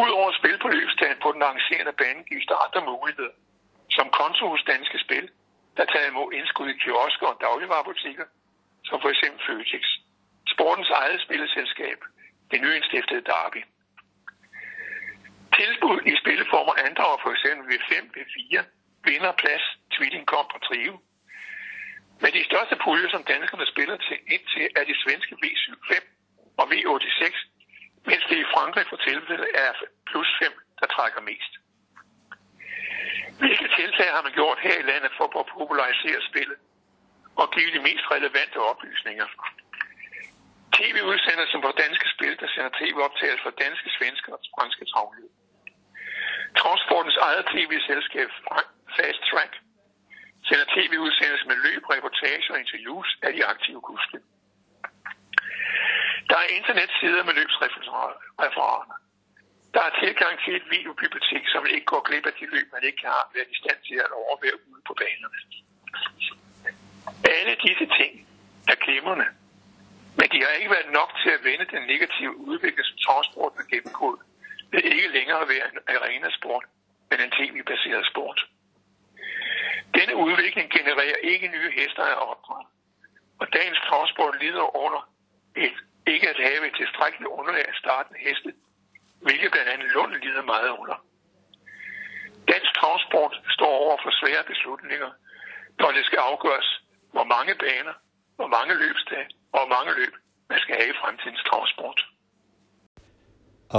Udover 0.03 0.33
spil 0.39 0.59
på 0.65 0.69
løbstand 0.69 1.17
på 1.23 1.29
den 1.35 1.43
arrangerende 1.43 1.95
bane 2.01 2.23
gives 2.29 2.47
der 2.51 2.65
andre 2.67 2.83
muligheder, 2.93 3.35
som 3.97 4.07
konto 4.19 4.45
hos 4.53 4.63
Danske 4.73 4.99
Spil, 5.05 5.27
der 5.77 5.85
tager 5.93 6.09
imod 6.11 6.33
indskud 6.33 6.69
i 6.71 6.81
kiosker 6.83 7.27
og 7.33 7.41
dagligvarerbutikker, 7.47 8.27
som 8.89 8.97
for 9.03 9.11
eksempel 9.15 9.41
Føtex. 9.47 9.85
Sportens 10.53 10.91
eget 11.01 11.21
spilleselskab, 11.27 11.99
det 12.51 12.59
nyindstiftede 12.65 13.27
Derby. 13.31 13.63
Tilbud 15.59 15.99
i 16.11 16.13
spilleformer 16.23 16.75
andrager 16.87 17.19
for 17.23 17.31
eksempel 17.37 17.65
ved 17.73 17.81
5 17.89 18.11
ved 18.15 18.25
4 18.53 18.65
vinder 19.05 19.33
plads, 19.43 19.65
tvilling, 19.95 20.25
kom 20.27 20.47
og 20.57 20.61
trive. 20.69 20.97
Men 22.23 22.31
de 22.37 22.45
største 22.51 22.77
puljer, 22.85 23.09
som 23.11 23.25
danskerne 23.33 23.67
spiller 23.73 23.97
til 23.97 24.19
indtil, 24.35 24.67
er 24.79 24.85
de 24.91 24.95
svenske 25.03 25.35
V75 25.43 25.93
og 26.61 26.65
V86, 26.73 27.25
mens 28.09 28.25
det 28.31 28.39
i 28.39 28.51
Frankrig 28.55 28.87
for 28.91 28.97
tilfælde 28.97 29.47
er 29.65 29.71
plus 30.11 30.29
5, 30.43 30.53
der 30.81 30.87
trækker 30.87 31.21
mest. 31.31 31.53
Hvilke 33.41 33.69
tiltag 33.79 34.09
har 34.17 34.23
man 34.27 34.33
gjort 34.33 34.59
her 34.67 34.77
i 34.83 34.89
landet 34.91 35.13
for 35.17 35.25
at 35.25 35.47
popularisere 35.59 36.21
spillet 36.31 36.59
og 37.41 37.47
give 37.55 37.71
de 37.77 37.81
mest 37.89 38.05
relevante 38.15 38.59
oplysninger? 38.71 39.27
Tv-udsendelsen 40.81 41.61
på 41.65 41.71
danske 41.85 42.07
spil, 42.15 42.35
der 42.41 42.49
sender 42.55 42.73
tv-optagelser 42.81 43.45
fra 43.47 43.59
danske, 43.65 43.89
svenske 43.99 44.29
og 44.35 44.41
franske 44.57 44.85
travløb. 44.93 45.33
Transportens 46.63 47.19
eget 47.27 47.45
tv-selskab 47.55 48.29
Fast 48.97 49.21
Track 49.31 49.53
sender 50.49 50.67
tv-udsendelser 50.77 51.47
med 51.51 51.59
løb, 51.67 51.83
reportager 51.95 52.53
og 52.53 52.59
interviews 52.65 53.09
af 53.27 53.31
de 53.37 53.43
aktive 53.53 53.81
kuske. 53.91 54.19
Der 56.31 56.39
er 56.45 56.49
internetsider 56.59 57.23
med 57.29 57.35
løbsreferater. 57.41 58.97
Der 59.75 59.83
er 59.89 59.93
tilgang 60.03 60.35
til 60.45 60.53
et 60.61 60.67
videobibliotek, 60.75 61.45
som 61.55 61.63
ikke 61.75 61.87
går 61.93 62.03
glip 62.09 62.27
af 62.27 62.35
de 62.41 62.47
løb, 62.55 62.67
man 62.77 62.85
ikke 62.91 63.03
har 63.11 63.23
været 63.35 63.51
i 63.55 63.61
stand 63.63 63.79
til 63.89 63.97
at 64.05 64.11
overvære 64.23 64.59
ude 64.69 64.83
på 64.89 64.95
banerne. 65.01 65.39
Alle 67.39 67.55
disse 67.67 67.87
ting 67.99 68.13
er 68.73 68.77
glimrende, 68.85 69.27
men 70.19 70.27
de 70.33 70.39
har 70.45 70.53
ikke 70.59 70.71
været 70.77 70.93
nok 70.93 71.11
til 71.23 71.31
at 71.31 71.45
vende 71.45 71.67
den 71.75 71.83
negative 71.93 72.37
udvikling, 72.37 72.87
som 72.87 72.99
travsporten 73.07 73.59
er 73.61 73.69
gennemgået, 73.75 74.21
ved 74.73 74.83
ikke 74.83 75.09
længere 75.09 75.41
at 75.41 75.49
være 75.49 75.67
en 75.73 75.79
arenasport, 75.89 76.65
men 77.11 77.19
en 77.21 77.31
tv-baseret 77.39 78.07
sport. 78.13 78.41
Denne 79.95 80.15
udvikling 80.17 80.71
genererer 80.77 81.19
ikke 81.23 81.49
nye 81.49 81.71
hester 81.79 82.05
af 82.13 82.17
opdrag, 82.31 82.65
og 83.41 83.47
dagens 83.53 83.81
travsport 83.89 84.35
lider 84.43 84.77
under 84.85 85.01
et 85.57 85.77
ikke 86.07 86.29
at 86.29 86.41
have 86.47 86.67
et 86.69 86.75
tilstrækkeligt 86.77 87.31
underlag 87.39 87.69
af 87.69 87.75
starten 87.75 88.17
heste, 88.27 88.51
hvilket 89.27 89.53
blandt 89.53 89.71
andet 89.75 89.89
Lund 89.93 90.13
lider 90.15 90.43
meget 90.43 90.71
under. 90.81 90.97
Dansk 92.49 92.73
transport 92.81 93.35
står 93.57 93.73
over 93.85 93.97
for 94.03 94.11
svære 94.21 94.45
beslutninger, 94.53 95.11
når 95.79 95.91
det 95.97 96.05
skal 96.05 96.19
afgøres, 96.19 96.69
hvor 97.15 97.25
mange 97.25 97.55
baner, 97.55 97.95
hvor 98.41 98.51
mange 98.59 98.75
løbsdage 98.83 99.29
og 99.53 99.59
hvor 99.61 99.71
mange 99.77 99.93
løb 100.01 100.15
man 100.51 100.59
skal 100.65 100.75
have 100.81 100.91
i 100.95 101.01
fremtidens 101.03 101.43
transport. 101.51 101.99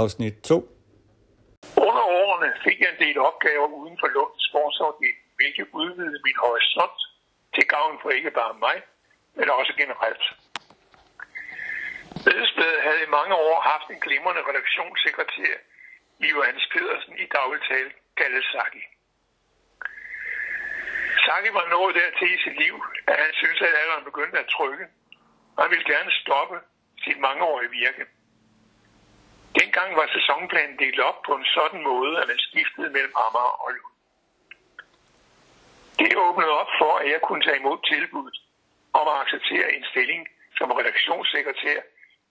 Afsnit 0.00 0.36
2 0.50 0.56
Under 1.88 2.04
årene 2.22 2.50
fik 2.64 2.78
jeg 2.82 2.90
en 2.92 3.00
del 3.04 3.18
opgaver 3.30 3.68
uden 3.80 3.96
for 4.00 4.08
Lunds 4.16 4.42
sportsafdeling, 4.48 5.26
hvilket 5.38 5.66
udvidede 5.80 6.20
min 6.26 6.38
horisont 6.44 6.98
til 7.54 7.64
gavn 7.74 7.96
for 8.02 8.10
ikke 8.18 8.32
bare 8.40 8.54
mig, 8.66 8.76
men 9.38 9.46
også 9.58 9.72
generelt. 9.82 10.24
Vedesbladet 12.26 12.80
havde 12.86 13.02
i 13.06 13.14
mange 13.18 13.34
år 13.48 13.58
haft 13.72 13.86
en 13.94 14.00
glimrende 14.06 14.42
redaktionssekretær 14.48 15.54
i 16.24 16.26
Johannes 16.34 16.66
Pedersen 16.72 17.14
i 17.24 17.26
dagligtale 17.36 17.90
kaldet 18.18 18.44
Saki. 18.52 18.82
Saki 21.32 21.54
var 21.54 21.66
nået 21.76 21.94
dertil 22.00 22.34
i 22.36 22.42
sit 22.44 22.56
liv, 22.64 22.74
at 23.10 23.16
han 23.22 23.32
syntes, 23.40 23.60
at 23.68 23.78
alderen 23.82 24.04
begyndte 24.10 24.38
at 24.38 24.52
trykke. 24.56 24.86
Han 25.60 25.70
ville 25.70 25.86
gerne 25.92 26.10
stoppe 26.22 26.56
sit 27.04 27.18
mangeårige 27.26 27.70
virke. 27.80 28.04
Dengang 29.60 29.90
var 29.98 30.06
sæsonplanen 30.16 30.78
delt 30.78 31.00
op 31.10 31.18
på 31.26 31.32
en 31.40 31.46
sådan 31.56 31.82
måde, 31.90 32.12
at 32.20 32.28
man 32.28 32.38
skiftede 32.38 32.90
mellem 32.96 33.14
Amager 33.24 33.56
og 33.64 33.70
Lund. 33.76 33.96
Det 36.02 36.12
åbnede 36.26 36.52
op 36.60 36.70
for, 36.80 36.92
at 37.02 37.08
jeg 37.14 37.20
kunne 37.22 37.44
tage 37.44 37.60
imod 37.60 37.78
tilbuddet 37.92 38.36
om 39.00 39.04
at 39.12 39.20
acceptere 39.22 39.68
en 39.76 39.84
stilling 39.90 40.22
som 40.58 40.70
redaktionssekretær 40.70 41.80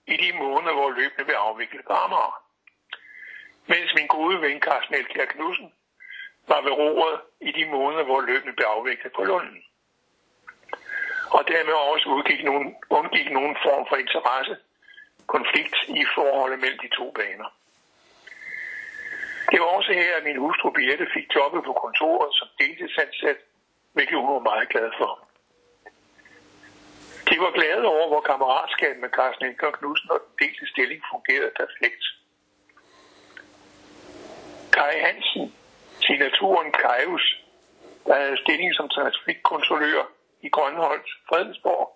i 0.06 0.16
de 0.22 0.30
måneder, 0.42 0.74
hvor 0.78 0.90
løbende 0.90 1.24
blev 1.24 1.38
afviklet 1.48 1.84
på 1.88 1.92
Amager. 2.04 2.36
Mens 3.66 3.90
min 3.94 4.06
gode 4.06 4.36
ven 4.44 4.60
Carsten 4.66 4.94
Elkjær 4.94 5.24
Knudsen 5.34 5.68
var 6.48 6.60
ved 6.66 6.70
roret 6.70 7.20
i 7.40 7.50
de 7.58 7.64
måneder, 7.70 8.04
hvor 8.04 8.20
løbende 8.20 8.52
blev 8.56 8.66
afviklet 8.66 9.12
på 9.16 9.22
Lunden. 9.24 9.62
Og 11.36 11.42
dermed 11.48 11.74
også 11.92 12.06
udgik 12.16 12.44
nogen, 12.44 12.76
undgik 12.90 13.28
nogen 13.38 13.56
form 13.66 13.84
for 13.88 13.96
interesse, 13.96 14.56
konflikt 15.26 15.76
i 15.88 16.04
forholdet 16.14 16.58
mellem 16.60 16.78
de 16.84 16.96
to 16.98 17.06
baner. 17.18 17.48
Det 19.50 19.60
var 19.60 19.66
også 19.66 19.92
her, 19.92 20.16
at 20.16 20.24
min 20.24 20.42
hustru 20.44 20.70
Birte 20.70 21.06
fik 21.14 21.26
jobbet 21.36 21.62
på 21.64 21.72
kontoret 21.72 22.30
som 22.38 22.48
deltidsansat, 22.58 23.38
hvilket 23.92 24.18
hun 24.18 24.34
var 24.34 24.44
meget 24.50 24.68
glad 24.68 24.90
for. 25.00 25.10
De 27.28 27.36
var 27.44 27.52
glade 27.58 27.84
over, 27.94 28.06
hvor 28.08 28.20
kammeratskabet 28.20 29.00
med 29.00 29.10
Carsten 29.18 29.56
og 29.62 29.72
Knudsen 29.78 30.10
og 30.10 30.18
den 30.24 30.32
delte 30.42 30.66
stilling 30.72 31.00
fungerede 31.12 31.52
perfekt. 31.60 32.04
Kai 34.76 34.94
Hansen, 35.06 35.46
signaturen 36.12 36.72
Kajus, 36.72 37.26
der 38.06 38.14
havde 38.14 38.36
stilling 38.44 38.74
som 38.74 38.88
trafikkontrollør 38.88 40.04
i 40.42 40.48
Grønholdt, 40.48 41.08
Fredensborg, 41.28 41.86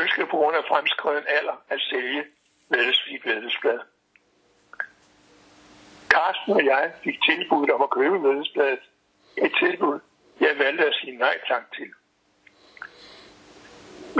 ønskede 0.00 0.26
på 0.26 0.36
grund 0.36 0.56
af 0.56 0.64
fremskreden 0.70 1.24
alder 1.38 1.56
at 1.68 1.80
sælge 1.90 2.24
Vedelsvig 2.70 3.20
Vedelsblad. 3.24 3.80
Karsten 6.10 6.52
og 6.52 6.64
jeg 6.64 6.92
fik 7.04 7.18
tilbuddet 7.28 7.70
om 7.70 7.82
at 7.82 7.90
købe 7.90 8.22
Vedelsbladet. 8.22 8.84
Et 9.36 9.52
tilbud, 9.62 9.98
jeg 10.40 10.52
valgte 10.58 10.86
at 10.86 10.94
sige 11.00 11.16
nej 11.16 11.36
tak 11.48 11.64
til. 11.76 11.90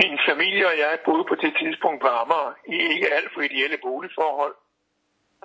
Min 0.00 0.18
familie 0.28 0.66
og 0.66 0.78
jeg 0.78 0.98
boede 1.04 1.24
på 1.24 1.34
det 1.34 1.52
tidspunkt 1.62 2.00
på 2.02 2.08
Amager 2.08 2.54
i 2.68 2.76
ikke 2.92 3.14
alt 3.16 3.30
for 3.34 3.40
ideelle 3.40 3.78
boligforhold. 3.82 4.54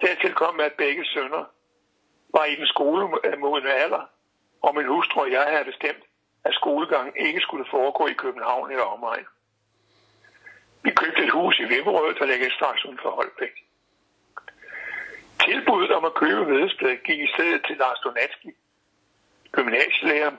Dertil 0.02 0.34
kom, 0.34 0.60
at 0.60 0.74
begge 0.74 1.06
sønner 1.06 1.44
var 2.34 2.46
i 2.46 2.56
den 2.56 2.68
skolemodende 2.68 3.70
øh, 3.70 3.84
alder, 3.84 4.04
og 4.62 4.76
min 4.76 4.88
hustru 4.88 5.22
og 5.22 5.32
jeg 5.32 5.46
havde 5.48 5.66
bestemt, 5.66 6.04
at 6.46 6.54
skolegangen 6.54 7.14
ikke 7.26 7.42
skulle 7.42 7.66
foregå 7.72 8.08
i 8.08 8.14
København 8.14 8.72
eller 8.72 8.84
omegn. 8.84 9.26
Vi 10.84 10.92
købte 10.92 11.24
et 11.24 11.32
hus 11.32 11.60
i 11.60 11.64
Vimmerød, 11.64 12.14
der 12.16 12.26
ligger 12.26 12.50
straks 12.50 12.86
uden 12.86 13.00
for 13.04 13.10
Holbæk. 13.10 13.56
Tilbuddet 15.46 15.92
om 15.92 16.06
at 16.06 16.14
købe 16.14 16.48
Vedested 16.52 17.04
gik 17.04 17.20
i 17.20 17.30
stedet 17.34 17.62
til 17.68 17.78
Lars 17.78 18.00
Donatski, 18.04 18.52
gymnasielærer, 19.52 20.32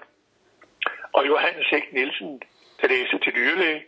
og 1.13 1.27
Johannes 1.27 1.67
Hæk 1.71 1.93
Nielsen, 1.93 2.43
der 2.81 2.89
læste 2.89 3.19
til 3.19 3.35
dyrlæge, 3.35 3.85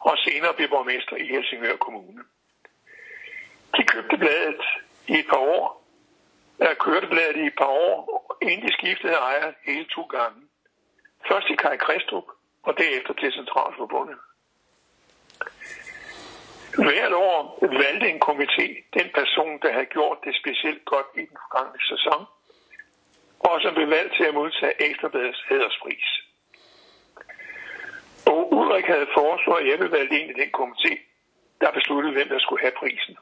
og 0.00 0.18
senere 0.18 0.54
blev 0.56 0.68
borgmester 0.68 1.16
i 1.16 1.26
Helsingør 1.26 1.76
Kommune. 1.76 2.22
De 3.76 3.82
købte 3.84 4.16
bladet 4.16 4.62
i 5.08 5.12
et 5.12 5.26
par 5.30 5.36
år, 5.36 5.83
der 6.64 6.74
kørte 6.74 7.06
bladet 7.06 7.36
i 7.36 7.46
et 7.46 7.56
par 7.62 7.72
år, 7.86 7.98
inden 8.42 8.66
de 8.66 8.72
skiftede 8.72 9.12
ejer 9.12 9.52
hele 9.66 9.86
to 9.96 10.02
gange. 10.02 10.40
Først 11.28 11.48
i 11.50 11.56
Kai 11.62 11.76
Kristrup, 11.76 12.28
og 12.62 12.72
derefter 12.78 13.14
til 13.14 13.32
Centralforbundet. 13.32 14.18
Hvert 16.86 17.12
år 17.12 17.38
valgte 17.82 18.06
en 18.10 18.22
komité 18.28 18.66
den 18.98 19.08
person, 19.18 19.58
der 19.62 19.72
havde 19.72 19.90
gjort 19.96 20.18
det 20.24 20.34
specielt 20.42 20.84
godt 20.84 21.06
i 21.14 21.22
den 21.30 21.36
forgangne 21.42 21.80
sæson, 21.92 22.20
og 23.48 23.54
som 23.62 23.74
blev 23.74 23.88
valgt 23.90 24.14
til 24.16 24.24
at 24.24 24.34
modtage 24.34 24.82
Ekstrabladets 24.86 25.42
hæderspris. 25.48 26.08
Og 28.26 28.52
Ulrik 28.52 28.86
havde 28.94 29.08
foreslået, 29.18 29.62
at 29.62 29.68
jeg 29.70 29.78
blev 29.78 29.92
valgt 29.98 30.12
ind 30.12 30.30
i 30.30 30.40
den 30.42 30.50
komité, 30.60 30.92
der 31.60 31.70
besluttede, 31.78 32.14
hvem 32.14 32.28
der 32.28 32.38
skulle 32.38 32.62
have 32.62 32.78
prisen. 32.82 33.16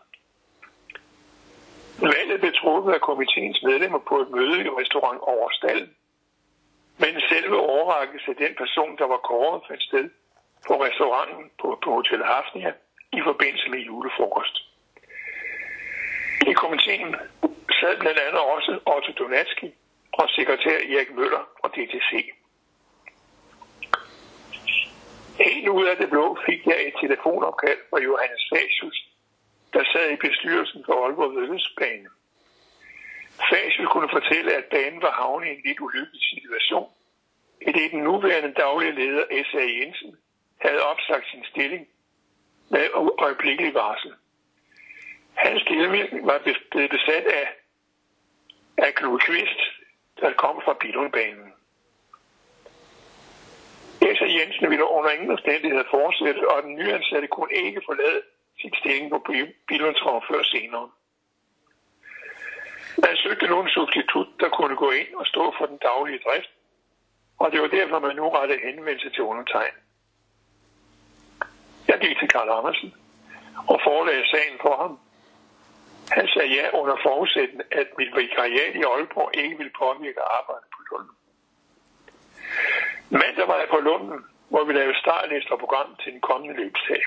Valget 2.03 2.41
blev 2.41 2.53
truffet 2.53 2.93
af 2.93 3.01
komiteens 3.01 3.63
medlemmer 3.63 3.99
på 4.09 4.15
et 4.23 4.31
møde 4.31 4.59
i 4.65 4.69
restaurant 4.81 5.21
Overstallen. 5.21 5.91
Men 6.99 7.21
selve 7.29 7.57
overrækkelse 7.61 8.31
af 8.31 8.37
den 8.37 8.55
person, 8.63 8.99
der 8.99 9.07
var 9.07 9.21
kåret, 9.31 9.63
fandt 9.69 9.83
sted 9.83 10.11
på 10.67 10.75
restauranten 10.85 11.51
på, 11.61 11.79
på 11.85 11.91
Hotel 11.95 12.25
Hafnia 12.25 12.73
i 13.13 13.21
forbindelse 13.29 13.69
med 13.71 13.79
julefrokost. 13.79 14.57
I 16.51 16.53
komiteen 16.53 17.17
sad 17.81 17.95
blandt 18.01 18.19
andet 18.27 18.41
også 18.55 18.73
Otto 18.95 19.13
Donatski 19.19 19.75
og 20.13 20.29
sekretær 20.29 20.77
Erik 20.95 21.11
Møller 21.15 21.45
og 21.63 21.71
DTC. 21.75 22.13
Helt 25.47 25.69
ud 25.69 25.85
af 25.85 25.97
det 25.97 26.11
blå 26.11 26.39
fik 26.47 26.67
jeg 26.67 26.79
et 26.87 26.95
telefonopkald 27.01 27.79
fra 27.91 27.99
Johannes 28.01 28.43
Fasius, 28.51 29.12
der 29.73 29.85
sad 29.93 30.11
i 30.11 30.17
bestyrelsen 30.17 30.85
for 30.87 30.95
Aalborg 31.05 31.35
Vedløbsbane. 31.37 32.09
Fasius 33.51 33.89
kunne 33.93 34.09
fortælle, 34.09 34.53
at 34.55 34.65
banen 34.65 35.03
var 35.03 35.11
havnet 35.11 35.47
i 35.47 35.51
en 35.51 35.63
lidt 35.65 35.81
ulykkelig 35.81 36.23
situation, 36.33 36.91
i 37.61 37.73
det 37.73 37.91
den 37.91 38.03
nuværende 38.03 38.53
daglige 38.53 38.93
leder 38.93 39.25
S.A. 39.49 39.65
Jensen 39.81 40.17
havde 40.61 40.83
opsagt 40.83 41.27
sin 41.31 41.45
stilling 41.45 41.89
med 42.69 42.85
øjeblikkelig 43.19 43.75
varsel. 43.75 44.13
Hans 45.35 45.63
stilling 45.63 46.27
var 46.27 46.39
blevet 46.71 46.91
besat 46.91 47.25
af 47.25 47.47
af 48.79 48.95
Knud 48.95 49.19
Kvist, 49.19 49.61
der 50.21 50.33
kom 50.33 50.61
fra 50.65 50.75
Bilundbanen. 50.81 51.53
S.A. 54.17 54.29
Jensen 54.39 54.71
ville 54.71 54.91
under 54.91 55.11
ingen 55.11 55.31
omstændighed 55.31 55.85
fortsætte, 55.91 56.51
og 56.51 56.63
den 56.63 56.75
nyansatte 56.75 57.29
kunne 57.29 57.55
ikke 57.55 57.83
forlade 57.87 58.23
sin 58.63 58.75
stilling 58.81 59.11
på 59.11 59.19
Bilundtrav 59.69 60.25
før 60.31 60.43
senere. 60.43 60.89
Man 63.05 63.17
søgte 63.17 63.47
nogen 63.47 63.69
substitut, 63.69 64.29
der 64.41 64.49
kunne 64.49 64.77
gå 64.77 64.91
ind 64.91 65.15
og 65.21 65.27
stå 65.27 65.55
for 65.59 65.67
den 65.67 65.79
daglige 65.89 66.21
drift, 66.27 66.53
og 67.39 67.53
det 67.53 67.61
var 67.61 67.69
derfor, 67.79 67.99
man 67.99 68.17
nu 68.17 68.29
rettede 68.29 68.61
henvendelse 68.67 69.11
til 69.11 69.23
undertegn. 69.23 69.77
Jeg 71.89 71.99
gik 72.01 72.19
til 72.19 72.29
Karl 72.29 72.51
Andersen 72.59 72.95
og 73.71 73.81
forelagde 73.87 74.27
sagen 74.35 74.57
for 74.65 74.75
ham. 74.83 74.99
Han 76.11 76.29
sagde 76.29 76.55
ja 76.59 76.65
under 76.81 76.97
forudsætning, 77.07 77.63
at 77.81 77.89
mit 77.99 78.13
vikariat 78.17 78.75
i 78.81 78.83
Aalborg 78.93 79.31
ikke 79.35 79.57
ville 79.57 79.73
påvirke 79.83 80.23
arbejdet 80.39 80.69
på 80.75 80.81
Lunden. 80.91 81.17
Mandag 83.11 83.49
var 83.49 83.59
jeg 83.63 83.69
på 83.71 83.81
Lunden, 83.89 84.19
hvor 84.49 84.65
vi 84.65 84.73
lavede 84.73 84.99
startliste 84.99 85.53
og 85.53 85.59
program 85.59 85.97
til 86.03 86.13
den 86.13 86.21
kommende 86.21 86.55
løbsdag. 86.61 87.03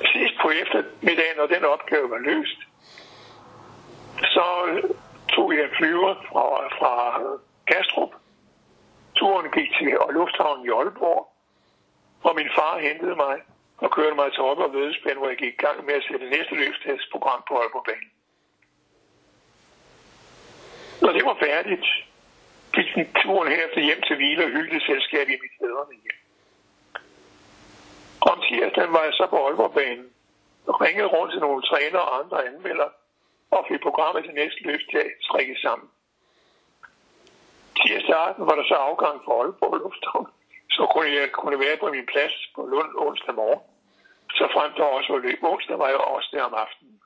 Sidst 0.00 0.34
på 0.42 0.50
eftermiddagen, 0.50 1.36
når 1.36 1.46
den 1.46 1.64
opgave 1.64 2.10
var 2.10 2.18
løst, 2.18 2.60
så 4.34 4.46
tog 5.28 5.54
jeg 5.54 5.64
en 5.64 5.76
flyver 5.78 6.14
fra, 6.28 6.44
fra 6.78 6.92
Kastrup. 7.66 8.12
Turen 9.16 9.50
gik 9.50 9.70
til 9.78 9.96
lufthavnen 10.10 10.66
i 10.66 10.68
Aalborg, 10.68 11.32
og 12.22 12.34
min 12.36 12.50
far 12.56 12.78
hentede 12.78 13.16
mig 13.16 13.36
og 13.78 13.90
kørte 13.90 14.16
mig 14.16 14.32
til 14.32 14.40
Aalborg 14.40 14.72
Vedespænd, 14.72 15.18
hvor 15.18 15.28
jeg 15.28 15.36
gik 15.36 15.54
i 15.54 15.62
gang 15.66 15.84
med 15.86 15.94
at 15.94 16.04
sætte 16.10 16.30
næste 16.30 16.54
løbstestsprogram 16.54 17.42
på 17.48 17.54
Aalborgbanen. 17.60 18.10
Når 21.02 21.12
det 21.12 21.24
var 21.24 21.36
færdigt, 21.46 21.86
gik 22.74 22.88
den 22.94 23.08
turen 23.22 23.48
herefter 23.52 23.80
hjem 23.80 24.00
til 24.06 24.16
hvile 24.16 24.44
og 24.44 24.50
hylde 24.50 24.80
selskab 24.80 25.26
i 25.28 25.36
mit 25.42 25.54
fædrene 25.60 25.96
hjem. 26.04 26.25
Om 28.30 28.36
tirsdagen 28.46 28.92
var 28.92 29.04
jeg 29.04 29.14
så 29.14 29.26
på 29.30 29.36
Aalborgbanen 29.46 30.08
og 30.66 30.80
ringede 30.80 31.08
rundt 31.14 31.32
til 31.32 31.40
nogle 31.40 31.62
trænere 31.62 32.02
og 32.02 32.18
andre 32.18 32.46
anmeldere 32.46 32.90
og 33.50 33.66
fik 33.68 33.80
programmet 33.80 34.24
til 34.24 34.34
næste 34.34 34.60
løbsdag 34.68 35.06
strikket 35.20 35.58
sammen. 35.64 35.88
Tirsdag 37.76 38.16
aften 38.26 38.46
var 38.46 38.54
der 38.54 38.66
så 38.68 38.74
afgang 38.74 39.16
for 39.24 39.32
Aalborg 39.42 39.78
Lufthavn, 39.82 40.26
så 40.70 40.82
kunne 40.92 41.10
jeg 41.20 41.32
kunne 41.32 41.58
være 41.64 41.76
på 41.76 41.88
min 41.94 42.06
plads 42.12 42.34
på 42.54 42.60
Lund 42.72 42.92
onsdag 42.96 43.34
morgen. 43.34 43.62
Så 44.38 44.44
frem 44.54 44.72
til 44.72 44.84
også 44.84 45.12
var 45.12 45.18
løb 45.18 45.38
onsdag, 45.42 45.78
var 45.78 45.88
jeg 45.88 45.96
også 45.96 46.28
der 46.32 46.42
om 46.42 46.54
aftenen. 46.54 47.00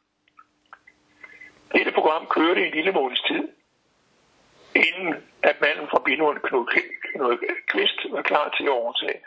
Dette 1.74 1.92
program 1.92 2.26
kørte 2.26 2.60
i 2.62 2.66
en 2.66 2.74
lille 2.74 2.92
måneds 2.92 3.22
tid, 3.30 3.44
inden 4.74 5.14
at 5.42 5.60
manden 5.60 5.88
fra 5.90 6.02
Bilund, 6.04 6.38
Knud 6.38 6.66
Kvist, 7.70 8.00
var 8.10 8.22
klar 8.22 8.48
til 8.56 8.64
at 8.64 8.70
overtage. 8.70 9.20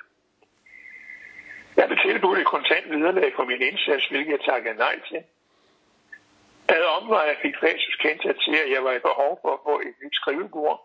Jeg 1.78 1.88
blev 1.88 2.00
tilbudt 2.00 2.40
et 2.40 2.46
kontant 2.46 2.90
vederlag 2.90 3.34
for 3.36 3.44
min 3.44 3.62
indsats, 3.62 4.08
hvilket 4.08 4.32
jeg 4.32 4.42
takkede 4.42 4.76
nej 4.76 5.00
til. 5.10 5.24
Ad 6.68 6.84
omvej 6.98 7.36
fik 7.42 7.56
faktisk 7.60 8.00
kendt 8.00 8.22
til, 8.46 8.56
at 8.64 8.72
jeg 8.76 8.84
var 8.84 8.92
i 8.92 9.00
behov 9.10 9.40
for 9.42 9.52
at 9.54 9.60
få 9.68 9.80
et 9.80 9.96
nyt 10.04 10.16
skrivebord. 10.16 10.80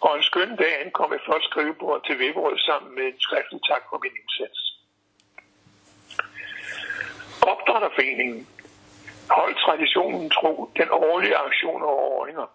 Og 0.00 0.16
en 0.16 0.22
skøn 0.22 0.56
dag 0.56 0.80
ankom 0.84 1.12
et 1.12 1.20
flot 1.24 1.44
skrivebord 1.50 2.04
til 2.06 2.18
Vibberød 2.18 2.58
sammen 2.58 2.94
med 2.94 3.04
en 3.04 3.20
skriftlig 3.20 3.60
tak 3.70 3.82
for 3.90 3.98
min 4.02 4.14
indsats. 4.20 4.60
Opdrætterforeningen 7.52 8.48
holdt 9.30 9.58
traditionen 9.58 10.30
tro 10.30 10.70
den 10.76 10.88
årlige 10.90 11.36
aktion 11.36 11.82
over 11.82 12.02
åringer. 12.20 12.46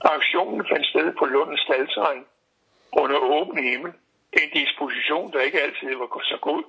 Aktionen 0.00 0.66
fandt 0.70 0.86
sted 0.86 1.12
på 1.18 1.24
Lundens 1.24 1.60
staldterræn 1.60 2.24
under 2.92 3.18
åben 3.18 3.64
himmel. 3.64 3.92
En 4.32 4.50
disposition, 4.50 5.32
der 5.32 5.40
ikke 5.40 5.60
altid 5.60 5.94
var 5.94 6.22
så 6.24 6.38
god, 6.40 6.62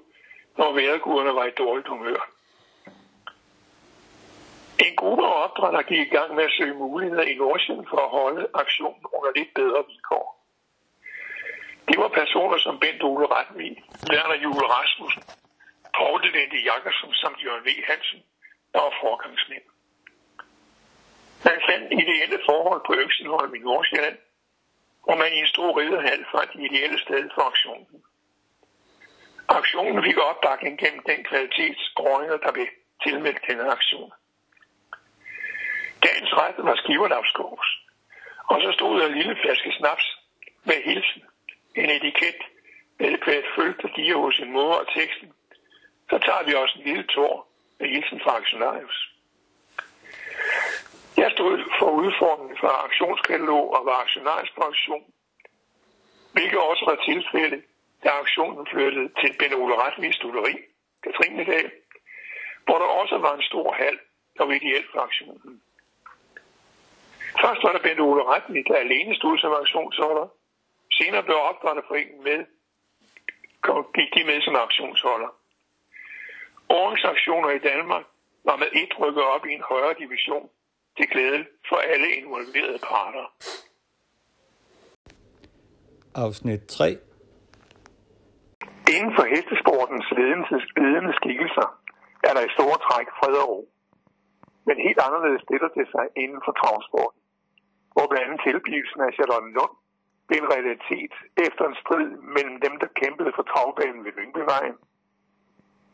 når 0.58 0.71
vejrguderne 0.71 1.36
var 1.36 1.45
i 1.45 1.52
dårligt 1.52 1.88
humør. 1.88 2.21
En 4.86 4.95
gruppe 4.95 5.24
af 5.26 5.43
opdrætter 5.43 5.82
gik 5.82 6.00
i 6.08 6.15
gang 6.17 6.36
med 6.36 6.43
at 6.43 6.56
søge 6.58 6.74
muligheder 6.74 7.24
i 7.24 7.36
Nordsjælland 7.36 7.88
for 7.89 7.97
at 7.97 8.10
holde 8.10 8.47
aktionen 8.54 9.06
under 9.15 9.32
lidt 9.36 9.54
bedre 9.54 9.84
vilkår. 9.88 10.28
Det 11.88 11.97
var 12.00 12.08
personer 12.08 12.58
som 12.58 12.80
Bent 12.80 13.04
Ole 13.04 13.28
Retvig, 13.36 13.84
Werner 14.12 14.38
Jule 14.43 14.67
Rasmussen, 14.76 15.24
Paul 15.95 16.17
Delente 16.24 16.60
Jakobsen 16.69 17.13
samt 17.13 17.43
Jørgen 17.43 17.65
V. 17.65 17.69
Hansen, 17.89 18.19
der 18.74 18.80
var 18.86 18.93
forgangsmænd. 19.04 19.65
Man 21.47 21.60
fandt 21.69 21.86
ideelle 22.02 22.39
forhold 22.50 22.82
på 22.88 22.93
Øksenholm 23.04 23.56
i 23.56 23.60
Nordsjælland, 23.60 24.17
og 25.04 25.18
man 25.18 25.34
i 25.34 25.40
en 25.40 25.48
stor 25.48 25.80
ridderhal 25.80 26.26
fandt 26.32 26.54
de 26.54 26.66
ideelle 26.66 27.00
sted 27.00 27.30
for 27.36 27.42
aktionen. 27.42 28.04
Aktionen 29.48 30.04
fik 30.04 30.18
opbakning 30.18 30.80
gennem 30.80 31.04
den 31.04 31.24
kvalitetsgrønne, 31.24 32.40
der 32.44 32.52
blev 32.52 32.68
tilmeldt 33.04 33.48
denne 33.48 33.72
aktion. 33.72 34.12
Dagens 36.04 36.34
ret 36.40 36.58
var 36.58 36.76
skiverdavskås. 36.76 37.68
Og 38.52 38.62
så 38.62 38.72
stod 38.72 39.00
der 39.00 39.08
en 39.08 39.18
lille 39.18 39.38
flaske 39.42 39.72
snaps 39.80 40.06
med 40.64 40.84
hilsen. 40.84 41.24
En 41.76 41.90
etiket 41.90 42.42
velkvært 43.00 43.38
et 43.38 43.54
følte 43.56 43.90
diger 43.96 44.18
hos 44.18 44.36
sin 44.36 44.52
mor 44.52 44.74
og 44.82 44.88
teksten. 44.96 45.34
Så 46.10 46.18
tager 46.26 46.44
vi 46.48 46.54
også 46.54 46.76
en 46.80 46.86
lille 46.86 47.04
tår 47.04 47.36
med 47.80 47.88
hilsen 47.90 48.20
fra 48.24 48.38
Aktionarius. 48.38 49.00
Jeg 51.17 51.32
stod 51.32 51.54
for 51.80 51.89
udformningen 51.91 52.58
fra 52.58 52.71
aktionskatalog 52.86 53.74
og 53.76 53.86
var 53.86 53.97
aktionarisk 54.04 54.56
på 54.56 54.62
aktion, 54.62 55.06
hvilket 56.34 56.60
også 56.60 56.84
var 56.91 56.97
tilfældet, 57.10 57.63
da 58.04 58.10
aktionen 58.24 58.67
flyttede 58.71 59.10
til 59.19 59.32
Ben 59.39 59.54
Ole 59.54 59.76
Retvigs 59.84 60.15
studeri, 60.15 60.56
Katrinedal, 61.04 61.71
hvor 62.65 62.78
der 62.78 62.89
også 63.02 63.17
var 63.17 63.34
en 63.36 63.41
stor 63.52 63.74
hal, 63.74 64.00
der 64.38 64.45
var 64.45 64.54
ideelt 64.54 64.88
for 64.93 65.00
aktionen. 65.00 65.62
Først 67.43 67.63
var 67.63 67.71
der 67.71 67.86
Ben 67.88 68.00
Ole 68.00 68.24
Retlig, 68.24 68.67
der 68.67 68.76
alene 68.76 69.15
stod 69.15 69.38
som 69.38 69.54
aktionsholder. 69.54 70.28
Senere 70.91 71.24
blev 71.24 71.38
opdrætterforeningen 71.50 72.24
med, 72.24 72.39
gik 73.95 74.10
de 74.15 74.24
med 74.30 74.41
som 74.41 74.56
aktionsholder. 74.56 75.32
Årens 76.69 77.04
aktioner 77.04 77.50
i 77.50 77.60
Danmark 77.60 78.06
var 78.43 78.56
med 78.56 78.69
et 78.82 79.00
rykket 79.00 79.24
op 79.24 79.45
i 79.45 79.54
en 79.54 79.63
højere 79.71 79.95
division 80.04 80.50
til 80.97 81.08
glæde 81.13 81.45
for 81.69 81.80
alle 81.91 82.10
involverede 82.19 82.80
parter. 82.89 83.27
Afsnit 86.15 86.63
3 86.67 86.97
Inden 88.95 89.13
for 89.17 89.25
hestesportens 89.34 90.08
ledende 90.84 91.13
skikkelser 91.19 91.67
er 92.27 92.34
der 92.38 92.43
i 92.45 92.56
store 92.58 92.77
træk 92.88 93.08
fred 93.19 93.36
og 93.43 93.49
ro. 93.49 93.60
Men 94.67 94.75
helt 94.88 94.99
anderledes 95.08 95.41
stiller 95.47 95.69
det 95.77 95.88
sig 95.95 96.06
inden 96.23 96.41
for 96.45 96.54
travsporten 96.62 97.21
hvor 97.93 98.06
blandt 98.10 98.25
andet 98.27 98.41
tilblivelsen 98.47 98.99
af 99.08 99.15
Charlotte 99.17 99.49
Lund 99.58 99.75
blev 100.27 100.39
en 100.41 100.51
realitet 100.56 101.13
efter 101.45 101.63
en 101.67 101.77
strid 101.84 102.08
mellem 102.36 102.56
dem, 102.65 102.73
der 102.82 102.95
kæmpede 103.01 103.32
for 103.38 103.45
travbanen 103.51 104.01
ved 104.06 104.13
Lyngbyvejen, 104.17 104.77